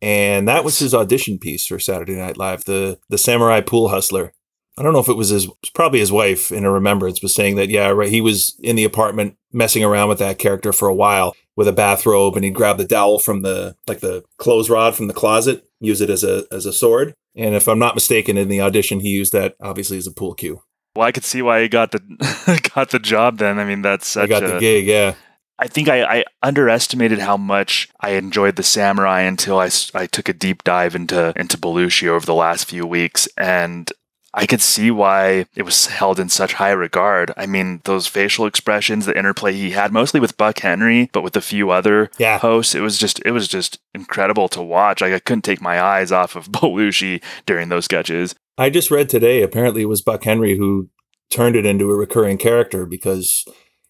[0.00, 2.64] and that was his audition piece for Saturday Night Live.
[2.64, 4.32] The the samurai pool hustler
[4.76, 7.56] I don't know if it was his, probably his wife in a remembrance was saying
[7.56, 8.10] that, yeah, right.
[8.10, 11.72] He was in the apartment messing around with that character for a while with a
[11.72, 15.64] bathrobe and he'd grab the dowel from the, like the clothes rod from the closet,
[15.78, 17.14] use it as a, as a sword.
[17.36, 20.34] And if I'm not mistaken, in the audition, he used that obviously as a pool
[20.34, 20.62] cue.
[20.96, 23.38] Well, I could see why he got the got the job.
[23.38, 25.14] Then I mean, that's such I got a, the gig, yeah.
[25.58, 30.28] I think I, I underestimated how much I enjoyed the samurai until I, I took
[30.28, 33.90] a deep dive into into Belushi over the last few weeks, and
[34.36, 37.32] I could see why it was held in such high regard.
[37.36, 41.36] I mean, those facial expressions, the interplay he had, mostly with Buck Henry, but with
[41.36, 42.38] a few other Yeah.
[42.40, 45.00] hosts, it was just it was just incredible to watch.
[45.00, 48.34] Like I couldn't take my eyes off of Belushi during those sketches.
[48.58, 50.88] I just read today, apparently it was Buck Henry who
[51.30, 53.44] turned it into a recurring character because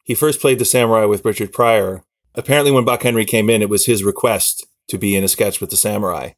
[0.05, 2.05] he first played the samurai with Richard Pryor.
[2.35, 5.61] Apparently, when Buck Henry came in, it was his request to be in a sketch
[5.61, 6.31] with the samurai.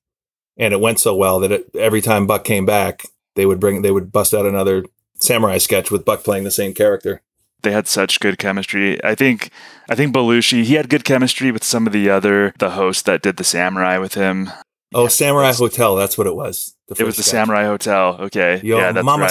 [0.56, 3.02] And it went so well that it, every time Buck came back,
[3.34, 4.84] they would bring, they would bust out another
[5.20, 7.22] samurai sketch with Buck playing the same character.
[7.62, 9.02] they had such good chemistry.
[9.02, 9.50] I think
[9.88, 13.22] I think Belushi he had good chemistry with some of the other the hosts that
[13.22, 14.50] did the samurai with him.
[14.94, 16.76] Oh, Yeah, Samurai Hotel, that's what it was.
[16.88, 17.32] It was the sketch.
[17.32, 18.18] Samurai Hotel.
[18.20, 19.30] Okay, Yo, yeah, that's Mama right.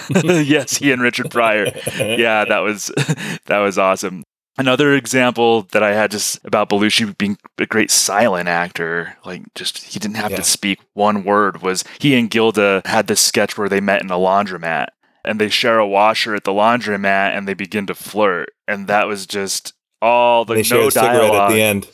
[0.24, 1.66] Yes, he and Richard Pryor.
[1.98, 2.86] yeah, that was
[3.46, 4.22] that was awesome.
[4.58, 9.78] Another example that I had just about Belushi being a great silent actor, like just
[9.78, 10.36] he didn't have Yeah.
[10.38, 14.10] to speak one word, was he and Gilda had this sketch where they met in
[14.10, 14.88] a laundromat
[15.24, 18.50] and they share a washer at the laundromat and they begin to flirt.
[18.68, 21.50] And that was just all the they no a cigarette dialogue.
[21.52, 21.88] at the end.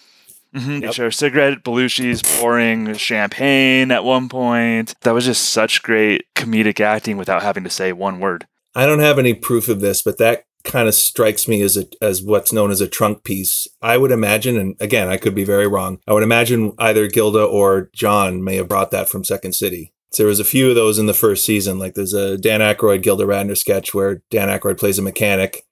[0.55, 0.95] Mhm, They Yep.
[0.95, 1.63] share cigarette.
[1.65, 4.95] Belushi's pouring champagne at one point.
[5.03, 8.47] That was just such great comedic acting without having to say one word.
[8.75, 11.85] I don't have any proof of this, but that kind of strikes me as a
[12.03, 13.67] as what's known as a trunk piece.
[13.83, 15.99] I would imagine, and again, I could be very wrong.
[16.07, 19.93] I would imagine either Gilda or John may have brought that from Second City.
[20.13, 21.79] So there was a few of those in the first season.
[21.79, 25.63] Like there's a Dan Aykroyd Gilda Radner sketch where Dan Aykroyd plays a mechanic,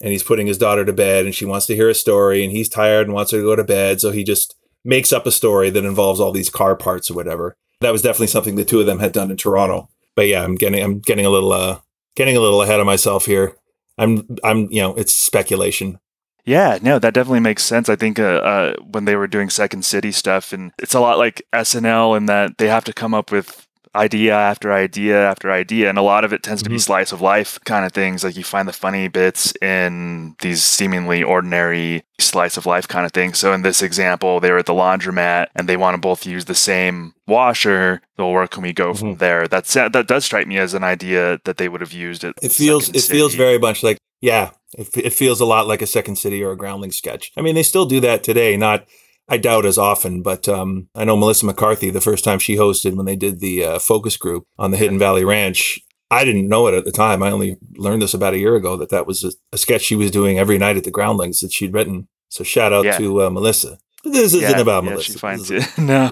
[0.00, 2.52] and he's putting his daughter to bed, and she wants to hear a story, and
[2.52, 5.32] he's tired and wants her to go to bed, so he just makes up a
[5.32, 7.56] story that involves all these car parts or whatever.
[7.80, 9.88] That was definitely something the two of them had done in Toronto.
[10.16, 11.78] But yeah, I'm getting I'm getting a little uh
[12.16, 13.56] getting a little ahead of myself here.
[13.98, 16.00] I'm I'm you know it's speculation.
[16.44, 17.90] Yeah, no, that definitely makes sense.
[17.90, 21.18] I think uh, uh, when they were doing Second City stuff, and it's a lot
[21.18, 25.88] like SNL in that they have to come up with idea after idea after idea,
[25.88, 26.80] and a lot of it tends to be Mhm.
[26.80, 28.24] slice of life kind of things.
[28.24, 33.12] Like you find the funny bits in these seemingly ordinary slice of life kind of
[33.12, 33.38] things.
[33.38, 36.44] So in this example, they were at the laundromat and they want to both use
[36.46, 38.00] the same washer.
[38.16, 39.18] So where can we go from Mhm.
[39.18, 39.48] there?
[39.48, 42.34] That's that does strike me as an idea that they would have used it.
[42.42, 45.86] It feels it feels very much like yeah, it, it feels a lot like a
[45.86, 47.30] Second City or a Groundling sketch.
[47.36, 48.56] I mean, they still do that today.
[48.56, 48.84] Not
[49.28, 52.94] I doubt as often, but um, I know Melissa McCarthy the first time she hosted
[52.96, 55.80] when they did the uh, focus group on the Hidden Valley Ranch.
[56.10, 57.22] I didn't know it at the time.
[57.22, 59.94] I only learned this about a year ago that that was a, a sketch she
[59.96, 62.08] was doing every night at the Groundlings that she'd written.
[62.30, 62.96] So shout out Yeah.
[62.96, 63.78] to uh, Melissa.
[64.04, 65.12] This isn't about yeah, Melissa.
[65.12, 65.66] She finds it.
[65.78, 66.10] no,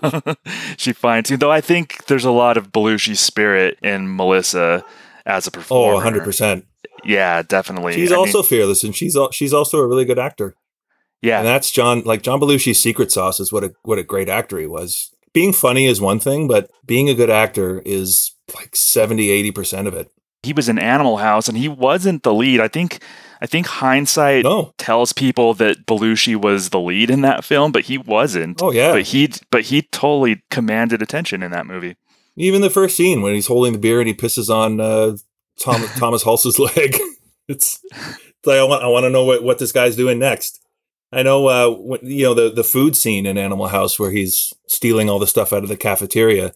[0.76, 1.40] she finds it.
[1.40, 4.84] Though I think there's a lot of Belushi spirit in Melissa
[5.24, 5.94] as a performer.
[5.94, 6.04] Oh, performer.
[6.20, 6.66] 100 percent.
[7.04, 7.94] Yeah, definitely.
[7.94, 10.56] She's I mean, also fearless, and she's she's also a really good actor.
[11.26, 14.28] Yeah, And that's John, like John Belushi's secret sauce is what a what a great
[14.28, 15.10] actor he was.
[15.32, 19.94] Being funny is one thing, but being a good actor is like 70, 80% of
[19.94, 20.10] it.
[20.42, 22.60] he was in Animal House, and he wasn't the lead.
[22.60, 23.02] I think.
[23.38, 24.72] I think hindsight No.
[24.78, 28.62] tells people that Belushi was the lead in that film, but he wasn't.
[28.62, 28.92] Oh yeah.
[28.92, 31.96] But he, but he totally commanded attention in that movie.
[32.36, 35.16] Even the first scene when he's holding the beer and he pisses on uh,
[35.60, 36.96] Tom, Thomas Hulce's leg.
[37.48, 40.60] It's, it's like I want I want to know what, what this guy's doing next.
[41.12, 44.52] I know uh, when, you know the the food scene in Animal House where he's
[44.68, 46.52] stealing all the stuff out of the cafeteria.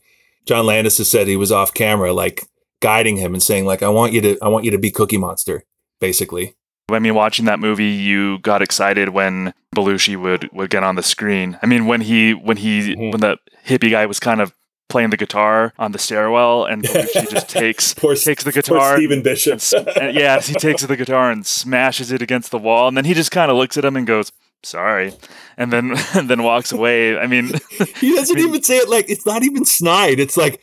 [0.46, 2.46] John Landis has said he was off camera, like
[2.80, 5.18] guiding him and saying, like, I want you to I want you to be Cookie
[5.18, 5.64] Monster,
[6.00, 6.54] basically.
[6.90, 11.02] I mean, watching that movie, you got excited when Belushi would would get on the
[11.02, 11.56] screen.
[11.62, 13.12] I mean, when he when he Mhm.
[13.12, 13.36] when the
[13.66, 14.52] hippie guy was kind of
[14.90, 18.96] playing the guitar on the stairwell, and Belushi just takes Poor, takes the guitar.
[18.96, 19.60] Stephen Bishop.
[19.74, 23.04] and and yeah, he takes the guitar and smashes it against the wall, and then
[23.04, 25.14] he just kind of looks at him and goes, "Sorry,"
[25.56, 27.16] and then and then walks away.
[27.18, 27.52] I mean,
[28.00, 30.20] he doesn't I mean- even say it like it's not even snide.
[30.20, 30.60] It's like,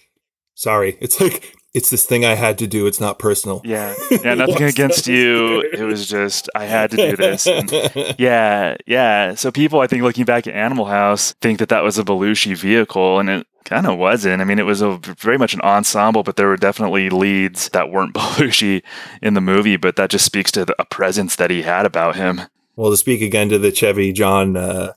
[0.55, 0.97] sorry.
[1.01, 2.87] It's like it's this thing I had to do.
[2.87, 3.61] It's not personal.
[3.63, 5.61] yeah, yeah, nothing against you.
[5.71, 7.45] It was just I had to do this.
[7.45, 7.69] And
[8.17, 9.35] yeah, yeah.
[9.35, 12.57] So people, I think, looking back at Animal House, think that that was a Belushi
[12.57, 14.41] vehicle, and it kind of wasn't.
[14.41, 17.91] I mean, it was a very much an ensemble, but there were definitely leads that
[17.91, 18.81] weren't Belushi
[19.21, 19.77] in the movie.
[19.77, 22.41] But that just speaks to the, a presence that he had about him.
[22.75, 24.93] well, to speak again to the Chevy John uh,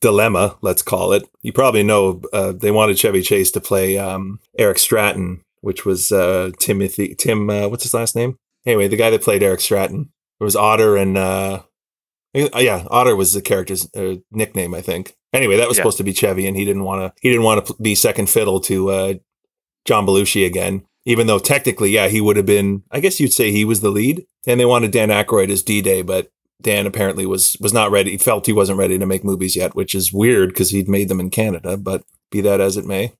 [0.00, 1.28] dilemma, let's call it.
[1.42, 6.12] You probably know uh, they wanted Chevy Chase to play um, Eric Stratton which was
[6.12, 7.50] uh, Timothy Tim.
[7.50, 8.38] Uh, what's his last name?
[8.66, 10.10] Anyway, the guy that played Eric Stratton.
[10.40, 11.62] It was Otter and uh,
[12.32, 15.16] yeah, Otter was the character's uh, nickname, I think.
[15.32, 15.82] Anyway, that was Yeah.
[15.82, 17.20] supposed to be Chevy, and he didn't want to.
[17.20, 19.14] He didn't want to be second fiddle to uh,
[19.84, 20.84] John Belushi again.
[21.04, 22.82] Even though technically, yeah, he would have been.
[22.90, 25.80] I guess you'd say he was the lead, and they wanted Dan Aykroyd as D
[25.80, 28.12] Day, but Dan apparently was was not ready.
[28.12, 31.08] He felt he wasn't ready to make movies yet, which is weird because he'd made
[31.08, 31.76] them in Canada.
[31.76, 33.12] But be that as it may,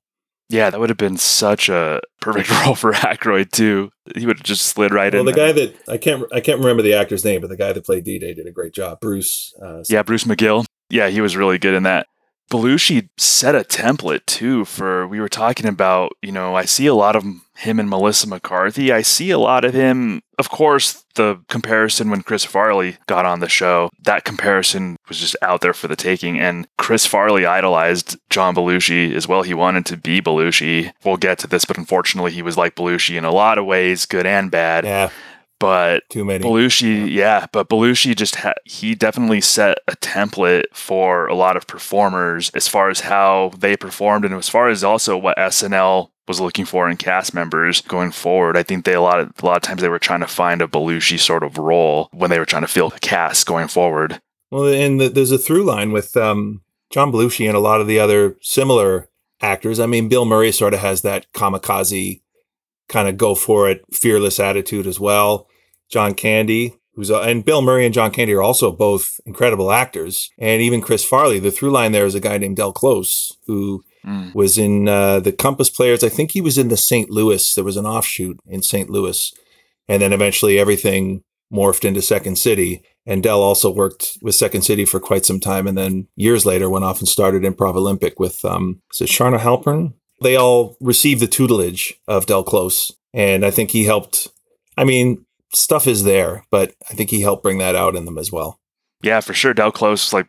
[0.51, 3.91] Yeah, that would have been such a perfect role for Aykroyd too.
[4.17, 5.27] He would have just slid right well, in.
[5.27, 7.73] Well, the guy that I can't I can't remember the actor's name, but the guy
[7.73, 8.99] that played D Day did a great job.
[9.01, 9.55] Bruce.
[9.63, 10.67] Uh, Yeah, Bruce McGill.
[10.91, 12.07] Yeah, he was really good in that.
[12.51, 16.95] Belushi set a template too for we were talking about, you know, I see a
[16.95, 17.23] lot of
[17.59, 18.91] him and Melissa McCarthy.
[18.91, 23.41] I see a lot of him, of course, the comparison when Chris Farley got on
[23.41, 28.17] the show, that comparison was just out there for the taking and Chris Farley idolized
[28.31, 29.43] John Belushi as well.
[29.43, 30.93] He wanted to be Belushi.
[31.05, 34.07] We'll get to this, but unfortunately he was like Belushi in a lot of ways,
[34.07, 34.85] good and bad.
[34.85, 35.11] yeah,
[35.61, 36.45] But too many.
[36.45, 41.67] Belushi, yeah, but Belushi just ha- he definitely set a template for a lot of
[41.67, 46.41] performers as far as how they performed and as far as also what SNL was
[46.41, 48.57] looking for in cast members going forward.
[48.57, 50.63] I think they a lot of a lot of times they were trying to find
[50.63, 54.21] a Belushi sort of role when they were trying to fill the cast going forward.
[54.51, 57.87] Well, and the, there's a through line with um, John Belushi and a lot of
[57.87, 59.09] the other similar
[59.41, 59.81] actors.
[59.81, 62.21] I mean, Bill Murray sort of has that kamikaze
[62.89, 65.47] kind of go for it, fearless attitude as well.
[65.91, 70.31] John Candy, who's uh, and Bill Murray and John Candy are also both incredible actors,
[70.39, 71.39] and even Chris Farley.
[71.39, 74.33] The through line there is a guy named Del Close who Mm.
[74.33, 76.05] was in uh, the Compass Players.
[76.05, 77.11] I think he was in the St.
[77.11, 77.53] Louis.
[77.55, 78.89] There was an offshoot in St.
[78.89, 79.35] Louis,
[79.89, 82.81] and then eventually everything morphed into Second City.
[83.05, 86.71] And Del also worked with Second City for quite some time, and then years later
[86.71, 89.95] went off and started Improv Olympic with um, is it Charna Halpern?
[90.21, 94.29] They all received the tutelage of Del Close, and I think he helped.
[94.77, 98.19] I mean, stuff is there, but I think he helped bring that out in them
[98.19, 98.61] as well.
[99.03, 99.55] Yeah, for sure.
[99.55, 100.29] Del Close, like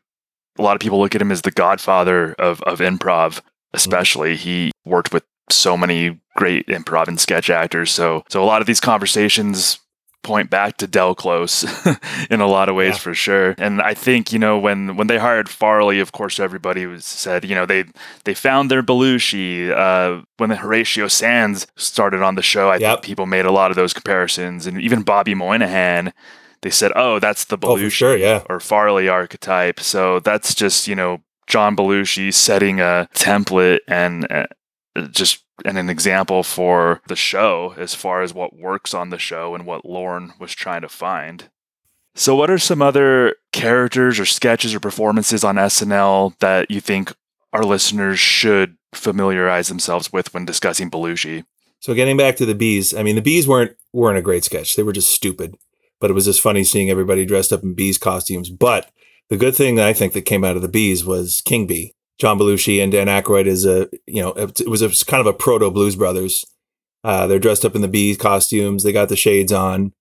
[0.57, 2.99] a lot of people look at him as the godfather of, of improv,
[3.31, 3.47] mm-hmm.
[3.73, 4.35] especially.
[4.35, 7.91] He worked with so many great improv and sketch actors.
[7.91, 9.79] So so a lot of these conversations
[10.23, 11.63] point back to Del Close
[12.29, 12.99] in a lot of ways Yeah.
[12.99, 13.55] for sure.
[13.57, 17.45] And I think, you know, when when they hired Farley, of course everybody was said,
[17.45, 17.85] you know, they
[18.25, 19.71] they found their Belushi.
[19.71, 22.81] Uh when the Horatio Sanz started on the show, I Yep.
[22.97, 24.67] think people made a lot of those comparisons.
[24.67, 26.11] And even Bobby Moynihan,
[26.61, 28.43] they said, Oh, that's the Oh, Belushi for sure, yeah.
[28.49, 29.79] or Farley archetype.
[29.79, 34.45] So that's just, you know, John Belushi setting a template and uh,
[35.11, 39.55] just and an example for the show as far as what works on the show
[39.55, 41.49] and what Lorne was trying to find.
[42.15, 47.13] So, what are some other characters or sketches or performances on SNL that you think
[47.53, 51.45] our listeners should familiarize themselves with when discussing Belushi?
[51.79, 54.75] So getting back to the bees, I mean, the bees weren't weren't a great sketch.
[54.75, 55.55] They were just stupid,
[55.99, 58.49] but it was just funny seeing everybody dressed up in bees costumes.
[58.49, 58.91] But
[59.29, 61.93] the good thing that I think that came out of the bees was King Bee.
[62.19, 65.33] John Belushi and Dan Aykroyd is a you know it, was a kind of a
[65.33, 66.45] proto Blues Brothers.
[67.03, 68.83] Uh, they're dressed up in the bees costumes.
[68.83, 69.93] They got the shades on.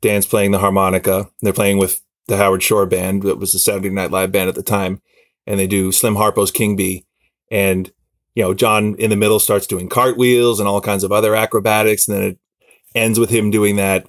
[0.00, 1.28] Dan's playing the harmonica.
[1.42, 3.24] They're playing with the Howard Shore band.
[3.24, 5.02] That was the Saturday Night Live band at the time,
[5.46, 7.06] and they do Slim Harpo's King Bee.
[7.50, 7.90] And
[8.34, 12.06] you know, John in the middle starts doing cartwheels and all kinds of other acrobatics,
[12.06, 12.38] and then it
[12.94, 14.06] ends with him doing that.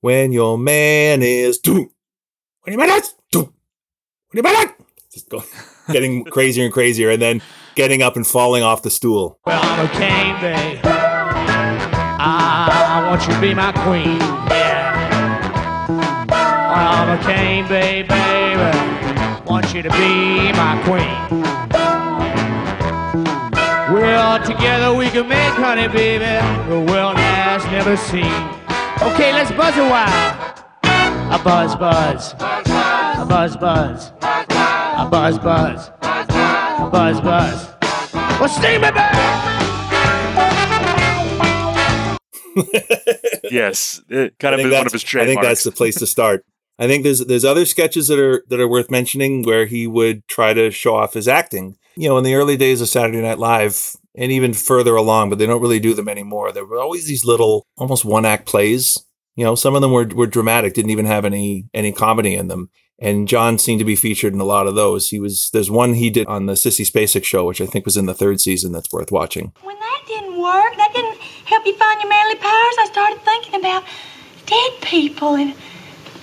[0.00, 1.90] When your man is doom,
[2.62, 3.44] when your man is doom,
[4.30, 4.74] when your man is
[5.14, 5.42] just go,
[5.90, 7.42] getting crazier and crazier, and then
[7.74, 9.38] getting up and falling off the stool.
[9.46, 10.80] Well, I'm a king, babe.
[12.24, 14.18] I want you to be my queen.
[14.50, 15.10] Yeah.
[16.74, 18.78] I'm a king, babe, baby.
[19.46, 21.42] Want you to be my queen.
[23.92, 26.24] Well, together we can make honey, baby.
[26.70, 28.24] The world has never seen.
[29.02, 30.48] Okay, let's buzz a while.
[31.34, 32.34] A buzz, buzz.
[32.34, 34.12] A buzz, buzz.
[34.22, 34.41] A buzz,
[35.12, 35.38] buzz.
[35.38, 37.68] buzz, buzz, buzz.
[38.40, 39.00] Well, sting me, baby.
[43.50, 45.36] Yes, it kind I of think is one that's- of his trademarks.
[45.36, 46.46] I think that's the place to start.
[46.78, 50.26] I think there's there's other sketches that are that are worth mentioning where he would
[50.26, 51.76] try to show off his acting.
[51.96, 55.38] You know, in the early days of Saturday Night Live, and even further along, but
[55.38, 56.50] they don't really do them anymore.
[56.52, 59.04] There were always these little, almost one act plays.
[59.36, 62.48] You know, some of them were were dramatic, didn't even have any any comedy in
[62.48, 62.70] them.
[63.02, 65.08] And John seemed to be featured in a lot of those.
[65.08, 67.96] He was there's one he did on the Sissy Spacek show, which I think was
[67.96, 68.70] in the third season.
[68.70, 69.52] That's worth watching.
[69.62, 73.56] When that didn't work, that didn't help you find your manly powers, I started thinking
[73.56, 73.82] about
[74.46, 75.52] dead people and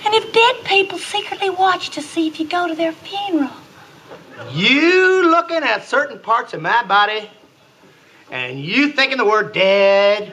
[0.06, 3.50] and if dead people secretly watch to see if you go to their funeral.
[4.50, 7.28] You looking at certain parts of my body
[8.30, 10.32] And you thinking the word dead?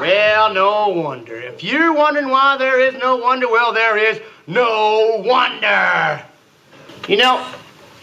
[0.00, 1.40] Well, no wonder.
[1.40, 6.24] If you're wondering why there is no wonder, well, there is no wonder.
[7.08, 7.46] You know,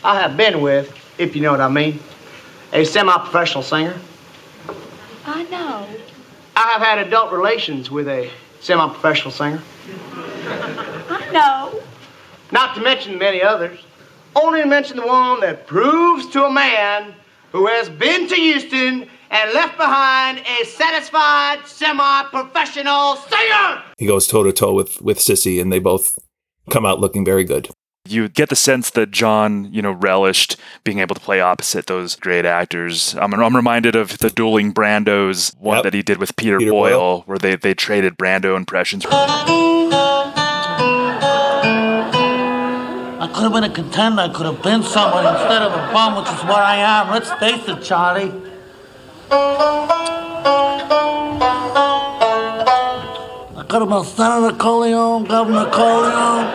[0.03, 1.99] I have been with, if you know what I mean,
[2.71, 3.97] a semi professional singer.
[5.25, 5.85] I know.
[6.55, 8.29] I have had adult relations with a
[8.61, 9.61] semi professional singer.
[10.05, 11.81] I know.
[12.51, 13.79] Not to mention many others.
[14.35, 17.13] Only to mention the one that proves to a man
[17.51, 23.83] who has been to Houston and left behind a satisfied semi professional singer.
[23.97, 26.17] He goes toe to toe with with Sissy, and they both
[26.69, 27.69] come out looking very good.
[28.07, 32.15] You get the sense that John, you know, relished being able to play opposite those
[32.15, 33.13] great actors.
[33.15, 35.83] I'm, I'm reminded of the dueling Brandos one Yep.
[35.83, 37.23] that he did with Peter, Peter Boyle, Boyle.
[37.27, 39.05] where they, they traded Brando impressions.
[43.19, 44.21] I could have been a contender.
[44.21, 47.09] I could have been someone instead of a bum, which is what I am.
[47.11, 48.31] Let's face it, Charlie.
[53.57, 56.45] I could have been Senator Corleone, Governor Corleone.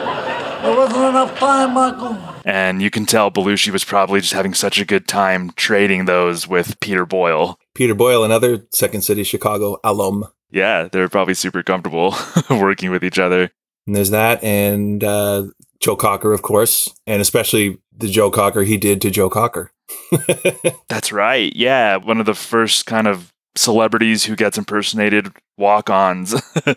[0.62, 2.16] There wasn't enough time, Michael.
[2.46, 6.48] And you can tell Belushi was probably just having such a good time trading those
[6.48, 7.58] with Peter Boyle.
[7.74, 10.24] Peter Boyle, another Second City Chicago alum.
[10.50, 12.14] Yeah, they were probably super comfortable
[12.50, 13.50] working with each other.
[13.86, 15.48] And there's that, and uh,
[15.80, 19.70] Joe Cocker, of course, and especially the Joe Cocker he did to Joe Cocker.
[20.88, 21.54] That's right.
[21.54, 26.32] Yeah, one of the first kind of celebrities who gets impersonated walk-ons
[26.66, 26.74] in,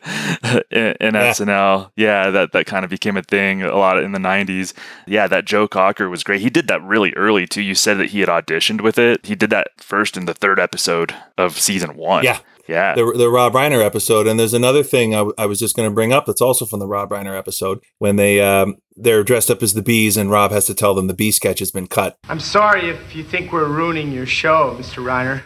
[0.99, 1.31] in Yeah.
[1.31, 1.89] SNL.
[1.95, 4.73] Yeah, that that kind of became a thing a lot in the 90s.
[5.07, 6.41] Yeah, that Joe Cocker was great.
[6.41, 7.61] He did that really early too.
[7.63, 9.25] You said that he had auditioned with it.
[9.25, 12.23] He did that first in the third episode of season 1.
[12.23, 12.39] Yeah.
[12.67, 12.95] Yeah.
[12.95, 14.27] the, the Rob Reiner episode.
[14.27, 16.65] And there's another thing I, w- I was just going to bring up that's also
[16.65, 20.29] from the Rob Reiner episode when they um, they're dressed up as the bees and
[20.29, 22.17] Rob has to tell them the bee sketch has been cut.
[22.27, 25.03] I'm sorry if you think we're ruining your show, Mr.
[25.03, 25.41] Reiner.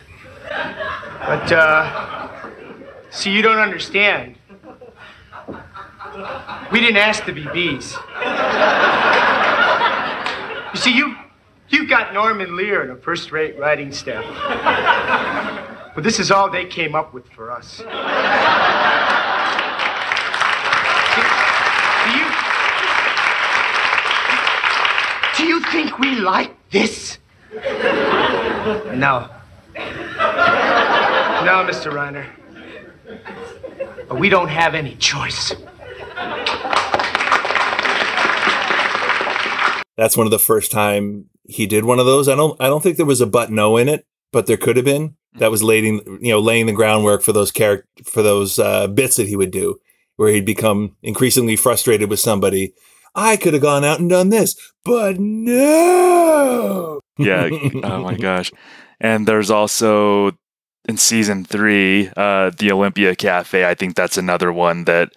[1.19, 2.49] But, uh,
[3.11, 4.35] see, you don't understand.
[6.71, 7.95] We didn't ask to be bees.
[10.73, 11.15] You see, you,
[11.69, 14.23] you've got Norman Lear and a first rate writing staff.
[15.93, 17.77] But this is all they came up with for us.
[22.01, 22.25] Do you,
[25.37, 27.19] do you think we like this?
[27.53, 29.29] No.
[31.45, 31.91] No, Mr.
[31.91, 32.25] Reiner.
[34.07, 35.53] But We don't have any choice.
[39.97, 42.27] That's one of the first time he did one of those.
[42.27, 44.75] I don't I don't think there was a but no in it, but there could
[44.75, 45.15] have been.
[45.35, 49.15] That was laying you know laying the groundwork for those character for those uh, bits
[49.15, 49.79] that he would do,
[50.17, 52.73] where he'd become increasingly frustrated with somebody.
[53.13, 54.55] I could have gone out and done this,
[54.85, 57.01] but no.
[57.17, 57.49] yeah.
[57.83, 58.51] Oh my gosh.
[58.99, 60.31] And there's also
[60.87, 63.65] in season three, uh, the Olympia Cafe.
[63.65, 65.09] I think that's another one that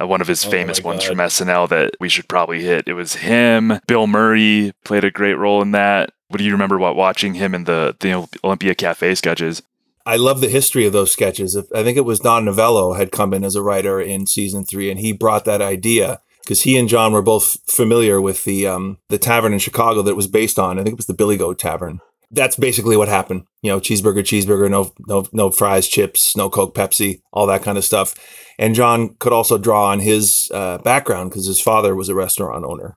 [0.00, 2.84] uh, one of his Oh famous ones from SNL that we should probably hit.
[2.86, 3.80] It was him.
[3.86, 6.10] Bill Murray played a great role in that.
[6.30, 9.64] What do you remember about watching him in the the Olympia Cafe sketches?
[10.06, 11.56] I love the history of those sketches.
[11.56, 14.92] I think it was Don Novello had come in as a writer in season three,
[14.92, 18.98] and he brought that idea because he and John were both familiar with the um,
[19.08, 20.78] the tavern in Chicago that it was based on.
[20.78, 21.98] I think it was the Billy Goat Tavern.
[22.30, 23.46] That's basically what happened.
[23.62, 27.76] You know, cheeseburger, cheeseburger, no no no fries, chips, no Coke, Pepsi, all that kind
[27.76, 28.14] of stuff.
[28.56, 32.64] And John could also draw on his uh, background because his father was a restaurant
[32.64, 32.96] owner,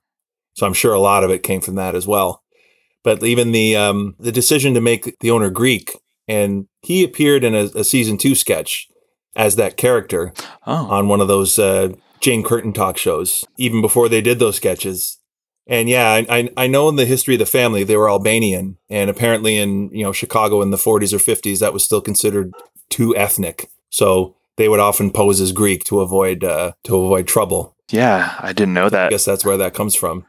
[0.54, 2.43] so I'm sure a lot of it came from that as well.
[3.04, 5.92] But even the um, the decision to make the owner Greek
[6.26, 8.88] and he appeared in a, a season two sketch
[9.36, 10.32] as that character
[10.66, 11.88] Oh, on one of those uh,
[12.20, 15.18] Jane Curtin talk shows, even before they did those sketches.
[15.66, 18.78] And yeah, I, I I know in the history of the family they were Albanian,
[18.88, 22.52] and apparently in you know Chicago in the 40s or 50s that was still considered
[22.90, 23.68] too ethnic.
[23.90, 27.76] So they would often pose as Greek to avoid uh, to avoid trouble.
[27.90, 28.34] yeah.
[28.38, 29.06] I didn't know that.
[29.06, 30.26] I guess that's where that comes from.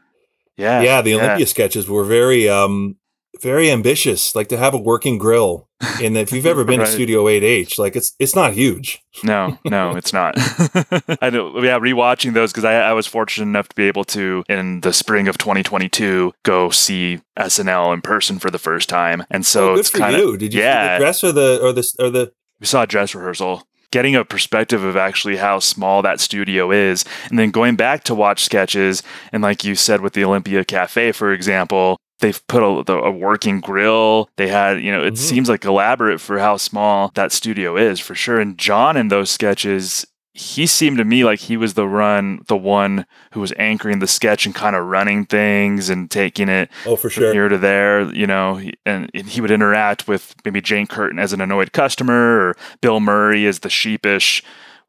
[0.56, 0.80] Yeah.
[0.80, 2.96] Yeah, the Olympia sketches were very um
[3.42, 4.34] very ambitious.
[4.34, 5.68] Like to have a working grill.
[6.02, 6.86] And if you've ever been Right.
[6.86, 9.02] to Studio 8H, like it's it's not huge.
[9.22, 10.34] No, no, it's not.
[11.22, 11.62] I know.
[11.62, 14.92] Yeah, rewatching those because I, I was fortunate enough to be able to in the
[14.94, 19.74] spring of 2022 go see SNL in person for the first time, and so oh,
[19.74, 20.94] good it's kind of Did you see yeah.
[20.94, 23.66] the dress or the or the or the we saw a dress rehearsal.
[23.92, 28.14] Getting a perspective of actually how small that studio is, and then going back to
[28.14, 32.82] watch sketches, and like you said with the Olympia Cafe, for example, they've put a,
[32.82, 34.28] the- a working grill.
[34.36, 35.18] They had, you know, it Mhm.
[35.18, 38.40] seems like elaborate for how small that studio is, for sure.
[38.40, 40.06] And John in those sketches,
[40.38, 44.06] he seemed to me like he was the run, the one who was anchoring the
[44.06, 47.32] sketch and kind of running things and taking it Oh, for sure.
[47.32, 51.32] here to there, you know, and, and he would interact with maybe Jane Curtin as
[51.32, 54.42] an annoyed customer or Bill Murray as the sheepish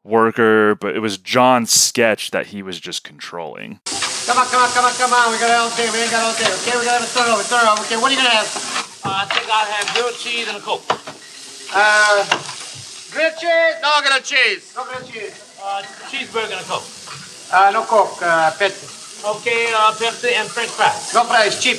[0.04, 3.80] worker, but it was John's sketch that he was just controlling.
[4.26, 5.32] Come on, come on, come on, come on.
[5.32, 5.88] We got all day.
[5.90, 6.44] We ain't got all day.
[6.60, 7.72] Okay, we gotta have a thorough, thorough.
[7.84, 9.00] Okay, what are you gonna have?
[9.04, 10.84] Uh, I think I'll have grilled cheese and a Coke.
[11.72, 12.24] Uh,
[13.18, 13.74] grilled cheese?
[13.82, 14.72] No grilled cheese.
[14.76, 15.58] No grilled cheese.
[15.62, 16.86] Uh, cheeseburger and Coke.
[17.52, 18.22] Uh, no coke.
[18.22, 18.86] Uh, Pepsi.
[19.36, 21.12] Okay, uh, Pepsi and French fries.
[21.14, 21.60] No fries.
[21.62, 21.78] Cheap.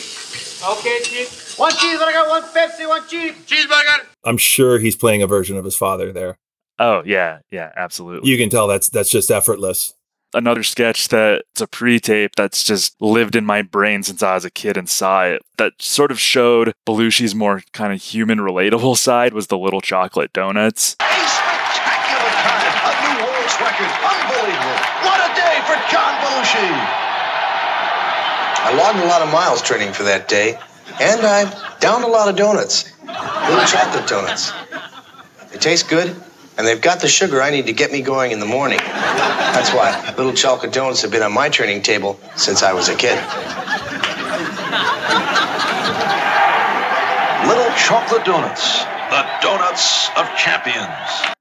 [0.77, 1.27] Okay, cheap.
[1.57, 3.35] One cheeseburger, one Pepsi, one cheap.
[3.45, 4.05] Cheeseburger.
[4.25, 6.37] I'm sure he's playing a version of his father there.
[6.79, 8.29] Oh yeah, yeah, absolutely.
[8.29, 9.93] You can tell that's that's just effortless.
[10.33, 14.51] Another sketch that's a pre-tape that's just lived in my brain since I was a
[14.51, 15.41] kid and saw it.
[15.57, 20.31] That sort of showed Belushi's more kind of human, relatable side was the little chocolate
[20.31, 20.95] donuts.
[20.99, 22.85] A spectacular time.
[22.85, 23.95] A new world's record.
[24.03, 24.77] Unbelievable.
[25.03, 26.69] What a day for John Belushi.
[28.61, 30.59] I logged a lot of miles training for that day,
[30.99, 32.91] and I downed a lot of donuts.
[33.01, 34.51] Little chocolate donuts.
[35.51, 36.15] They taste good,
[36.57, 38.79] and they've got the sugar I need to get me going in the morning.
[38.79, 42.95] That's why little chocolate donuts have been on my training table since I was a
[42.95, 43.17] kid.
[47.47, 48.83] Little chocolate donuts.
[49.09, 51.33] The donuts of champions.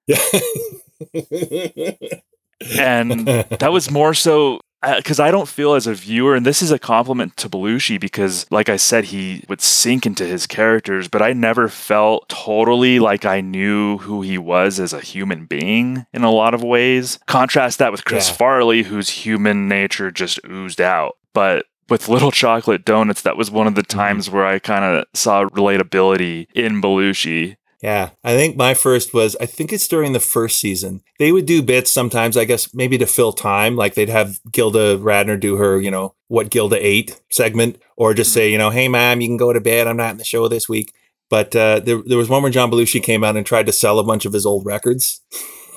[2.61, 6.63] and that was more so uh, because I don't feel as a viewer, and this
[6.63, 11.09] is a compliment to Belushi because, like I said, he would sink into his characters,
[11.09, 16.07] but I never felt totally like I knew who he was as a human being
[16.13, 17.19] in a lot of ways.
[17.27, 18.37] Contrast that with Chris Yeah.
[18.37, 21.17] Farley, whose human nature just oozed out.
[21.35, 23.99] But with Little Chocolate Donuts, that was one of the mm-hmm.
[23.99, 27.57] times where I kind of saw relatability in Belushi.
[27.83, 31.03] Yeah, I think my first was I think it's during the first season.
[31.19, 34.99] They would do bits sometimes, I guess maybe to fill time, like they'd have Gilda
[34.99, 38.89] Radner do her, you know, what Gilda ate segment, or just say, you know, hey
[38.89, 39.87] mom, you can go to bed.
[39.87, 40.93] I'm not in the show this week.
[41.31, 43.99] But uh, there, there was one where John Belushi came out and tried to sell
[43.99, 45.21] a bunch of his old records,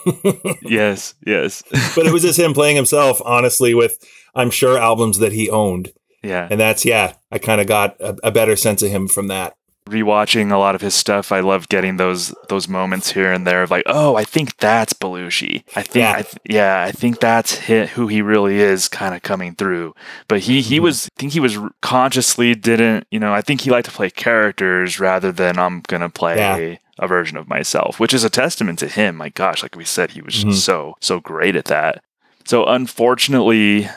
[0.61, 1.63] yes, yes.
[1.95, 3.97] but it was just him playing himself, honestly, with
[4.33, 5.91] I'm sure albums that he owned,
[6.23, 6.47] yeah.
[6.49, 9.55] and that's yeah, I kind of got a, a better sense of him from that.
[9.89, 13.63] Rewatching a lot of his stuff, I love getting those those moments here and there
[13.63, 15.63] of like, oh, I think that's Belushi.
[15.75, 16.11] I think, Yeah.
[16.11, 19.93] I th- yeah, I think that's hi who he really is, kind of coming through.
[20.27, 23.71] But he he was, I think he was consciously didn't, you know, I think he
[23.71, 26.37] liked to play characters rather than I'm gonna play.
[26.37, 26.75] Yeah.
[26.99, 29.15] A version of myself, which is a testament to him.
[29.15, 30.53] My gosh, like we said, he was Mhm.
[30.53, 32.03] so so great at that.
[32.45, 33.89] So unfortunately,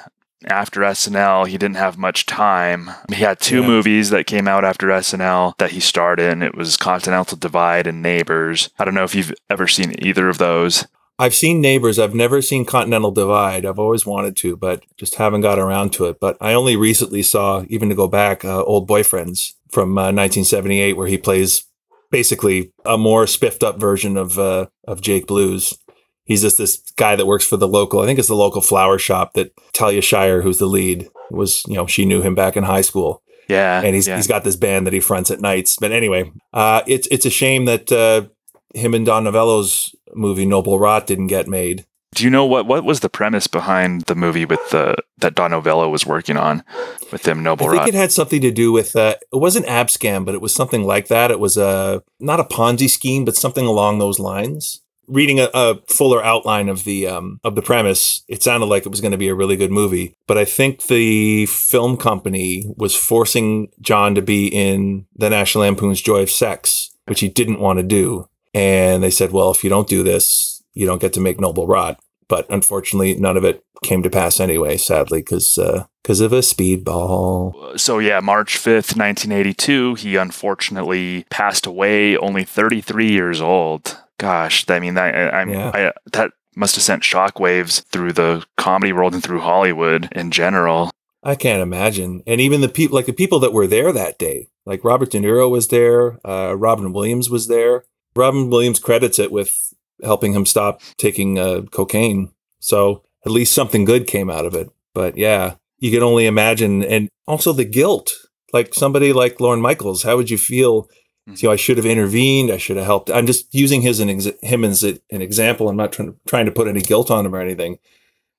[0.47, 2.91] after SNL, he didn't have much time.
[3.09, 3.67] He had two Yeah.
[3.67, 6.43] movies that came out after SNL that he starred in.
[6.43, 8.71] It was Continental Divide and Neighbors.
[8.79, 10.87] I don't know if you've ever seen either of those.
[11.19, 11.99] I've seen Neighbors.
[11.99, 13.65] I've never seen Continental Divide.
[13.65, 16.19] I've always wanted to, but just haven't got around to it.
[16.21, 20.97] But I only recently saw, even to go back, uh, Old Boyfriends from uh, 1978,
[20.97, 21.65] where he plays
[22.11, 25.79] basically a more spiffed up version of uh, of Jake Blues.
[26.25, 28.01] He's just this guy that works for the local.
[28.01, 31.63] I think it's the local flower shop that Talia Shire, who's the lead, was.
[31.67, 34.17] You know, she knew him back in high school Yeah, and he's yeah.
[34.17, 35.77] he's got this band that he fronts at nights.
[35.79, 38.29] But anyway, uh, it's it's a shame that uh,
[38.75, 41.87] him and Don Novello's movie Noble Rot didn't get made.
[42.15, 45.51] Do you know what what was the premise behind the movie with the that Don
[45.51, 46.63] Novello was working on
[47.11, 47.75] with them Noble Rot?
[47.75, 47.95] I think Rot?
[47.95, 51.09] it had something to do with uh, it wasn't Abscam, but it was something like
[51.09, 51.31] that.
[51.31, 54.81] It was a not a Ponzi scheme, but something along those lines.
[55.07, 58.91] Reading a, a fuller outline of the um, of the premise, it sounded like it
[58.91, 60.17] was going to be a really good movie.
[60.27, 66.01] But I think the film company was forcing John to be in the National Lampoon's
[66.01, 68.29] Joy of Sex, which he didn't want to do.
[68.53, 71.67] And they said, "Well, if you don't do this, you don't get to make Noble
[71.67, 74.77] Rot." But unfortunately, none of it came to pass anyway.
[74.77, 75.59] Sadly, because
[76.05, 77.81] because of a speedball.
[77.81, 83.99] so yeah, March 5th, 1982, he unfortunately passed away only 33 years old.
[84.25, 85.71] Gosh, I mean that I, I'm Yeah.
[85.75, 90.91] I, that must have sent shockwaves through the comedy world and through Hollywood in general.
[91.23, 92.23] I can't imagine.
[92.27, 95.19] And even the people, like the people that were there that day, like Robert De
[95.19, 97.85] Niro was there, uh, Robin Williams was there.
[98.17, 102.33] Robin Williams credits it with helping him stop taking uh, cocaine.
[102.61, 104.71] So at least something good came out of it.
[104.95, 106.83] But yeah, you can only imagine.
[106.83, 108.15] And also the guilt.
[108.55, 110.89] Like somebody like Lorne Michaels, how would you feel?
[111.27, 112.51] You know, I should have intervened.
[112.51, 113.11] I should have helped.
[113.11, 115.69] I'm just using his an ex- him as a- an example.
[115.69, 117.79] I'm not trying trying to put any guilt on him or anything.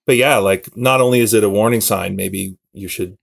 [0.06, 3.18] But yeah, like not only is it a warning sign, maybe you should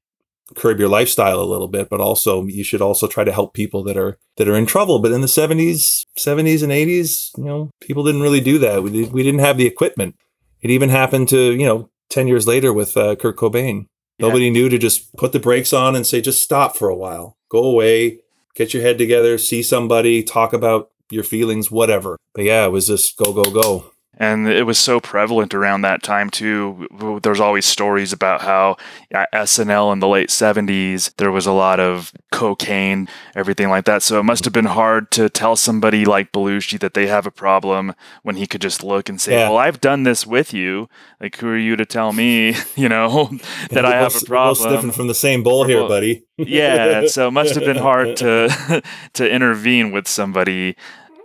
[0.56, 3.84] curb your lifestyle a little bit, but also you should also try to help people
[3.84, 4.98] that are that are in trouble.
[4.98, 8.82] But in the seventies, seventies and eighties, you know, people didn't really do that.
[8.82, 10.16] We we didn't have the equipment.
[10.60, 13.86] It even happened to, you know, 10 years later with uh, Kurt Cobain.
[14.18, 14.26] Yeah.
[14.26, 17.36] Nobody knew to just put the brakes on and say, just stop for a while,
[17.48, 18.20] go away,
[18.55, 22.18] get your head together, see somebody, talk about your feelings, whatever.
[22.34, 23.91] But yeah, it was just go, go, go.
[24.18, 26.86] And it was so prevalent around that time too.
[27.22, 28.76] There's always stories about how
[29.14, 33.84] uh, at SNL in the late 70s there was a lot of cocaine, everything like
[33.86, 34.02] that.
[34.02, 37.30] So it must have been hard to tell somebody like Belushi that they have a
[37.30, 39.48] problem when he could just look and say, Yeah.
[39.48, 40.88] "Well, I've done this with you.
[41.20, 43.30] Like, who are you to tell me, you know,
[43.70, 46.24] that I have a problem?" Different from the same bowl here, buddy.
[46.36, 48.82] yeah, so it must have been hard to
[49.14, 50.76] to intervene with somebody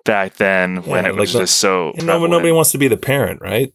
[0.07, 1.89] back then when Yeah, it was the- just so.
[1.89, 2.31] And no, prevalent.
[2.31, 3.71] nobody wants to be the parent, right?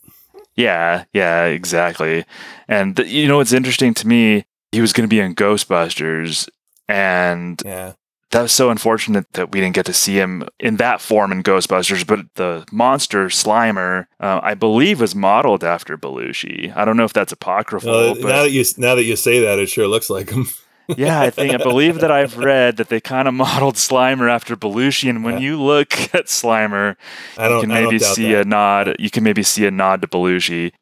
[0.57, 2.25] Yeah, yeah, exactly.
[2.69, 4.45] And th- you know what's interesting to me?
[4.73, 6.49] He was going to be in Ghostbusters,
[6.89, 7.93] and Yeah.
[8.33, 11.43] that was so unfortunate that we didn't get to see him in that form in
[11.43, 12.07] Ghostbusters.
[12.07, 16.75] But the monster Slimer, uh, I believe, was modeled after Belushi.
[16.77, 19.69] I don't know if that's apocryphal, now that you now that you say that, it
[19.71, 20.47] sure looks like him.
[20.89, 24.57] yeah, I think I believe that I've read that they kind of modeled Slimer after
[24.57, 25.41] Belushi, and when Yeah.
[25.41, 26.97] you look at Slimer,
[27.39, 27.57] I don't.
[27.57, 28.47] you can maybe see that.
[28.47, 28.97] a nod.
[28.99, 30.73] You can maybe see a nod to Belushi.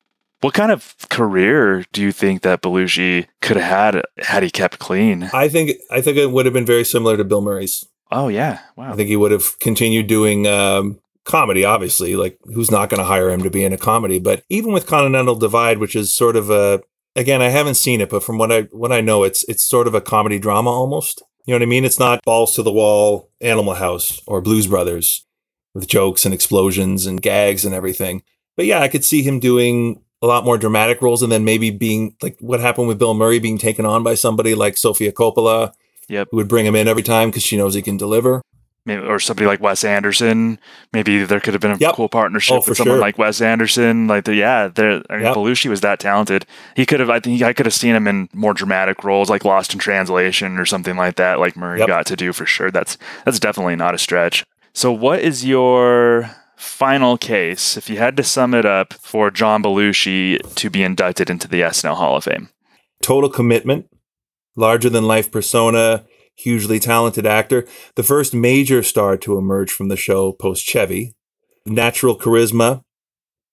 [0.41, 4.79] What kind of career do you think that Belushi could have had had he kept
[4.79, 5.29] clean?
[5.35, 7.85] I think I think it would have been very similar to Bill Murray's.
[8.11, 8.93] Oh yeah, wow.
[8.93, 11.65] I think he would have continued doing um, comedy.
[11.65, 14.19] Obviously, like who's not going to hire him to be in a comedy?
[14.19, 16.81] But even with Continental Divide, which is sort of a
[17.17, 19.87] again, I haven't seen it, but from what I what I know, it's it's sort
[19.87, 21.23] of a comedy drama almost.
[21.47, 21.85] You know what I mean?
[21.85, 25.25] It's not balls to the wall, Animal House or Blues Brothers
[25.75, 28.23] with jokes and explosions and gags and everything.
[28.57, 31.71] But yeah, I could see him doing a lot more dramatic roles and then maybe
[31.71, 35.73] being like what happened with Bill Murray being taken on by somebody like Sofia Coppola
[36.09, 36.29] Yep.
[36.31, 38.43] who would bring him in every time because she knows he can deliver.
[38.87, 40.59] Maybe, or somebody like Wes Anderson.
[40.93, 41.95] Maybe there could have been a Yep.
[41.97, 43.01] cool partnership Oh, with someone sure.
[43.01, 44.07] like Wes Anderson.
[44.07, 45.03] Like the yeah, there.
[45.11, 45.35] I mean, Yep.
[45.37, 46.47] Belushi was that talented.
[46.75, 47.11] He could have.
[47.11, 50.59] I think I could have seen him in more dramatic roles, like Lost in Translation
[50.59, 51.39] or something like that.
[51.39, 51.89] Like Murray Yep.
[51.89, 52.71] got to do for sure.
[52.71, 54.45] That's that's definitely not a stretch.
[54.73, 59.63] So, what is your final case if you had to sum it up for John
[59.63, 62.49] Belushi to be inducted into the SNL Hall of Fame?
[63.03, 63.87] total commitment,
[64.57, 66.05] larger than life persona,
[66.41, 67.67] hugely talented actor,
[67.97, 71.15] the first major star to emerge from the show post Chevy,
[71.67, 72.83] natural charisma,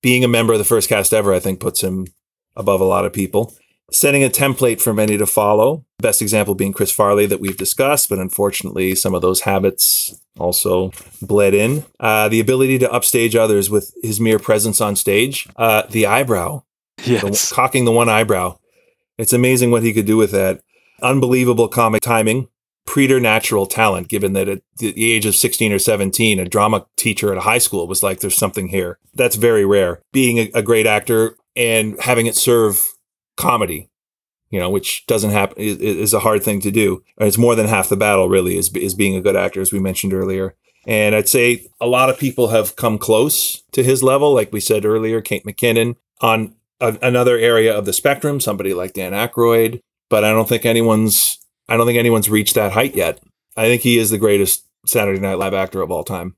[0.01, 2.07] being a member of the first cast ever, I think puts him
[2.55, 3.53] above a lot of people.
[3.91, 5.85] Setting a template for many to follow.
[5.99, 10.91] Best example being Chris Farley that we've discussed, but unfortunately, some of those habits also
[11.21, 11.85] bled in.
[11.99, 15.47] Uh, the ability to upstage others with his mere presence on stage.
[15.55, 16.63] Uh, the eyebrow,
[17.05, 17.51] the- Yes.
[17.51, 18.57] cocking the one eyebrow.
[19.17, 20.61] It's amazing what he could do with that.
[21.01, 22.49] Unbelievable comic timing,
[22.87, 27.37] preternatural talent, given that at the age of 16 or 17, a drama teacher at
[27.37, 28.97] a high school was like, there's something here.
[29.13, 30.01] That's very rare.
[30.13, 32.93] Being a, a great actor and having it serve
[33.35, 33.89] comedy,
[34.49, 37.03] you know, which doesn't happen, is, is a hard thing to do.
[37.19, 39.73] And it's more than half the battle, really, is, is being a good actor, as
[39.73, 40.55] we mentioned earlier.
[40.87, 44.61] And I'd say a lot of people have come close to his level, like we
[44.61, 45.97] said earlier, Kate McKinnon.
[46.21, 50.65] On a, another area of the spectrum, somebody like Dan Aykroyd, but I don't think
[50.65, 51.37] anyone's
[51.69, 53.19] I don't think anyone's reached that height yet.
[53.57, 56.37] I think he is the greatest Saturday Night Live actor of all time.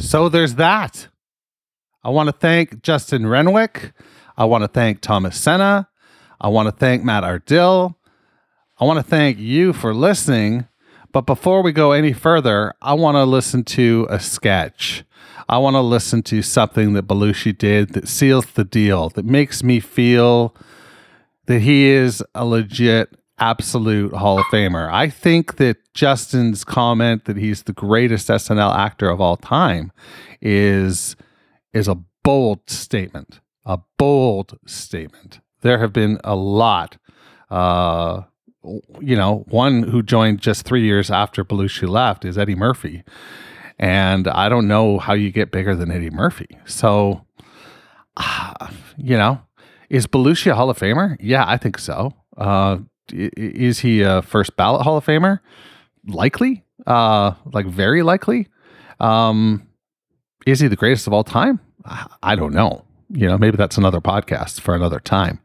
[0.00, 1.06] So there's that.
[2.02, 3.92] I want to thank Justin Renwick.
[4.36, 5.88] I want to thank Thomas Senna.
[6.40, 7.94] I want to thank Matt Ardill.
[8.80, 10.68] I want to thank you for listening.
[11.10, 15.04] But before we go any further, I want to listen to a sketch.
[15.48, 19.64] I want to listen to something that Belushi did that seals the deal, that makes
[19.64, 20.54] me feel
[21.46, 24.92] that he is a legit absolute Hall of Famer.
[24.92, 29.90] I think that Justin's comment that he's the greatest SNL actor of all time
[30.40, 31.16] is
[31.72, 33.40] is a bold statement.
[33.64, 35.40] A bold statement.
[35.62, 36.98] There have been a lot
[37.50, 38.22] uh
[39.00, 43.02] you know, one who joined just 3 years after Belushi left is Eddie Murphy.
[43.78, 46.48] And I don't know how you get bigger than Eddie Murphy.
[46.64, 47.24] So
[48.16, 49.40] ah, you know,
[49.88, 51.16] is Belushi a Hall of Famer?
[51.20, 52.14] Yeah, I think so.
[52.36, 52.78] Uh,
[53.12, 55.40] is he a first ballot Hall of Famer?
[56.06, 58.48] Likely, uh, like very likely.
[59.00, 59.66] Um,
[60.46, 61.60] is he the greatest of all time?
[62.22, 65.40] I don't know you know maybe that's another podcast for another time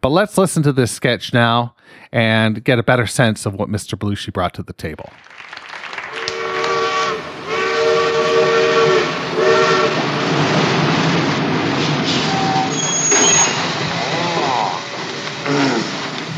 [0.00, 1.74] but let's listen to this sketch now
[2.12, 5.10] and get a better sense of what mr belushi brought to the table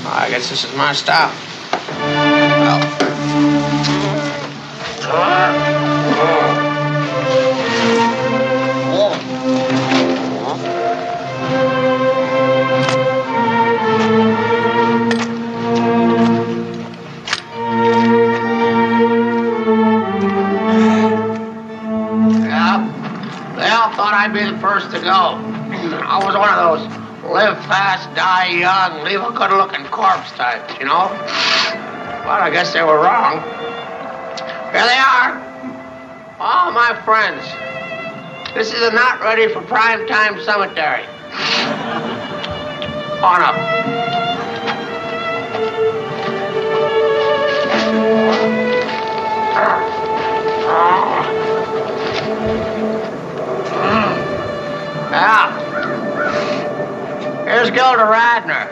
[0.08, 1.32] i guess this is my stop
[5.08, 5.86] well.
[24.77, 25.09] First to go.
[25.09, 30.79] I was one of those live fast, die young, leave a good looking corpse types,
[30.79, 31.09] you know?
[32.29, 33.41] But I guess they were wrong.
[34.72, 35.41] Here they are.
[36.39, 37.43] All my friends.
[38.53, 41.07] This is a not ready for prime time cemetery.
[43.24, 43.57] On up.
[50.68, 51.45] Ah.
[55.16, 55.48] Yeah.
[57.46, 58.70] Here's Gilda Radner.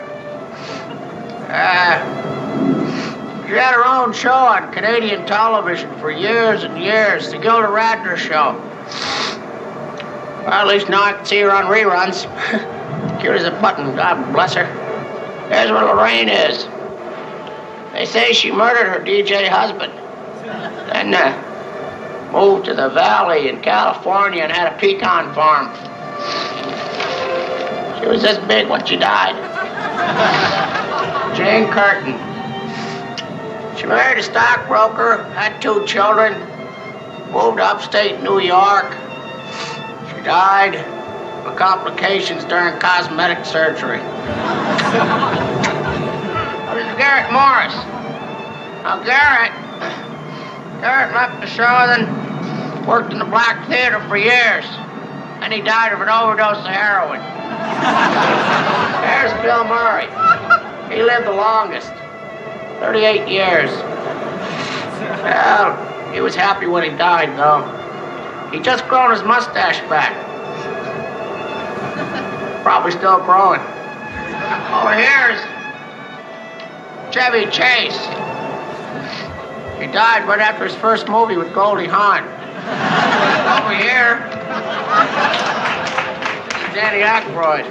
[1.49, 7.67] Uh, she had her own show on Canadian television for years and years, the Gilda
[7.67, 8.53] Radner Show.
[10.43, 12.27] Well, at least now I can see her on reruns.
[13.21, 14.65] Cute as a button, God bless her.
[15.49, 16.67] Here's where Laraine is.
[17.93, 19.93] They say she murdered her DJ husband.
[20.91, 25.94] Then uh, moved to the valley in California and had a pecan farm.
[27.99, 29.35] She was this big when she died.
[31.35, 32.13] Jane Curtin.
[33.77, 36.33] She married a stockbroker, had two children,
[37.31, 38.91] moved upstate New York.
[40.09, 40.75] She died
[41.45, 44.01] of complications during cosmetic surgery.
[46.75, 47.73] This is Garrett Morris.
[48.83, 49.53] Now, Garrett,
[50.81, 54.65] Garrett left the show, then worked in the Black Theater for years.
[55.41, 57.19] And he died of an overdose of heroin.
[59.01, 60.07] There's Bill Murray.
[60.93, 61.91] He lived the longest
[62.79, 63.69] 38 years.
[65.21, 67.63] Well, he was happy when he died, though.
[68.51, 70.13] He just grown his mustache back.
[72.63, 73.61] Probably still growing.
[73.61, 75.41] Over here's
[77.13, 77.97] Chevy Chase.
[79.79, 82.23] He died right after his first movie with Goldie Hawn.
[82.65, 84.17] Over here,
[86.73, 87.65] Danny Aykroyd.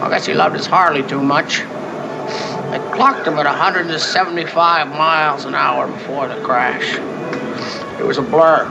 [0.00, 1.60] I guess he loved his Harley too much.
[1.60, 6.94] It clocked him at 175 miles an hour before the crash.
[7.98, 8.66] It was a blur.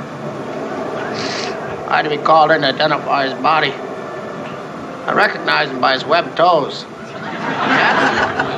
[1.89, 3.71] I had to be called in to identify his body.
[3.71, 6.85] I recognized him by his webbed toes.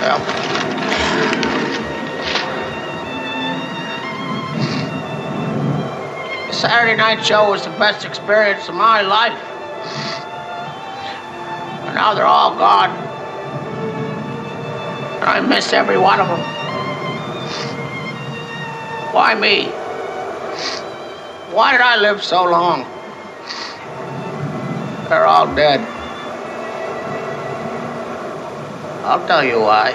[0.00, 0.59] Well,
[6.60, 9.32] Saturday night show was the best experience of my life.
[11.86, 12.90] And now they're all gone.
[15.22, 16.38] I miss every one of them.
[19.14, 19.68] Why me?
[21.54, 22.82] Why did I live so long?
[25.08, 25.80] They're all dead.
[29.06, 29.92] I'll tell you why.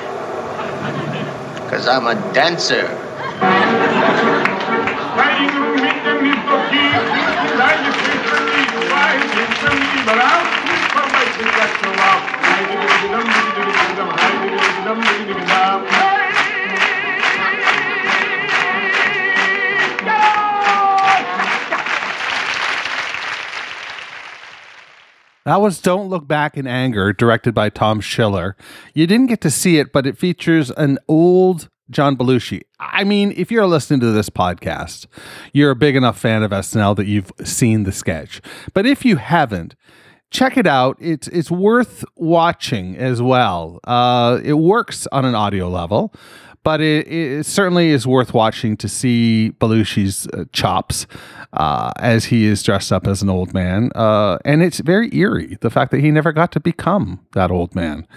[1.62, 3.05] Because I'm a dancer.
[25.44, 28.56] That was Don't Look Back in Anger, directed by Tom Schiller.
[28.94, 32.62] You didn't get to see it, but it features an old John Belushi.
[32.80, 35.06] I mean, if you're listening to this podcast,
[35.52, 38.42] you're a big enough fan of SNL that you've seen the sketch.
[38.74, 39.76] But if you haven't,
[40.32, 40.98] check it out.
[41.00, 43.80] It's it's worth watching as well.
[43.86, 46.14] Uh, it works on an audio level,
[46.64, 51.08] but it, it certainly is worth watching to see Belushi's uh, chops
[51.54, 53.92] uh, as he is dressed up as an old man.
[53.96, 57.76] Uh, and it's very eerie the fact that he never got to become that old
[57.76, 58.08] man.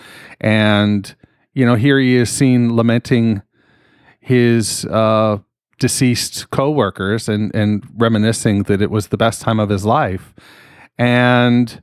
[0.41, 1.15] And
[1.55, 3.43] you know, here he is seen lamenting
[4.21, 5.39] his uh,
[5.79, 10.35] deceased coworkers and and reminiscing that it was the best time of his life.
[10.97, 11.81] And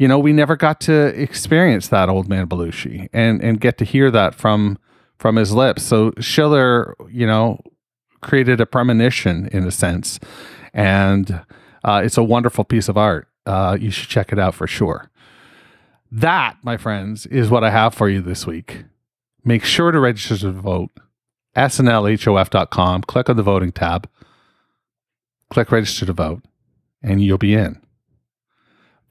[0.00, 3.84] you know, we never got to experience that old man Belushi and and get to
[3.84, 4.78] hear that from
[5.18, 5.82] from his lips.
[5.82, 7.60] So Schiller, you know,
[8.22, 10.18] created a premonition in a sense,
[10.72, 11.44] and
[11.84, 13.28] uh, it's a wonderful piece of art.
[13.44, 15.10] Uh, you should check it out for sure.
[16.10, 18.84] That, my friends, is what I have for you this week.
[19.44, 20.90] Make sure to register to vote.
[21.56, 23.02] SNLHOF.com.
[23.02, 24.08] Click on the voting tab.
[25.50, 26.42] Click register to vote,
[27.02, 27.82] and you'll be in.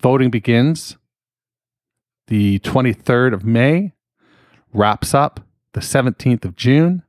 [0.02, 0.98] Voting begins
[2.28, 3.94] the 23rd of May,
[4.72, 5.42] wraps up
[5.74, 7.04] the 17th of June.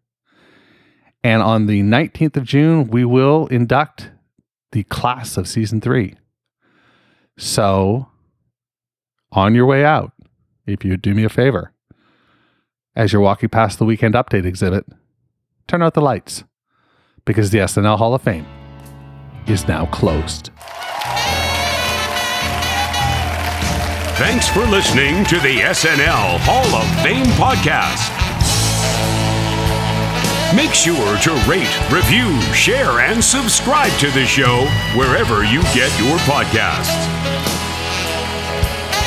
[1.23, 4.11] And on the 19th of June, we will induct
[4.73, 6.17] the class of season three.
[7.37, 8.09] So,
[9.33, 10.13] on your way out,
[10.67, 11.73] if you do me a favor,
[12.97, 14.87] as you're walking past the weekend update exhibit,
[15.69, 16.45] turn out the lights
[17.25, 18.47] because the SNL Hall of Fame
[19.47, 20.51] is now closed.
[24.21, 28.13] Thanks for listening to the SNL Hall of Fame podcast.
[30.55, 36.19] Make sure to rate, review, share, and subscribe to the show wherever you get your
[36.29, 37.01] podcasts.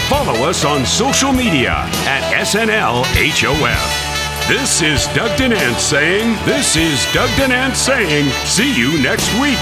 [0.10, 1.74] Follow us on social media
[2.10, 4.48] at SNLHOF.
[4.48, 9.60] This is Doug Denant saying, This is Doug Denant saying, see you next week.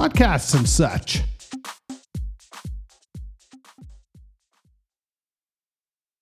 [0.00, 1.20] Podcasts and such.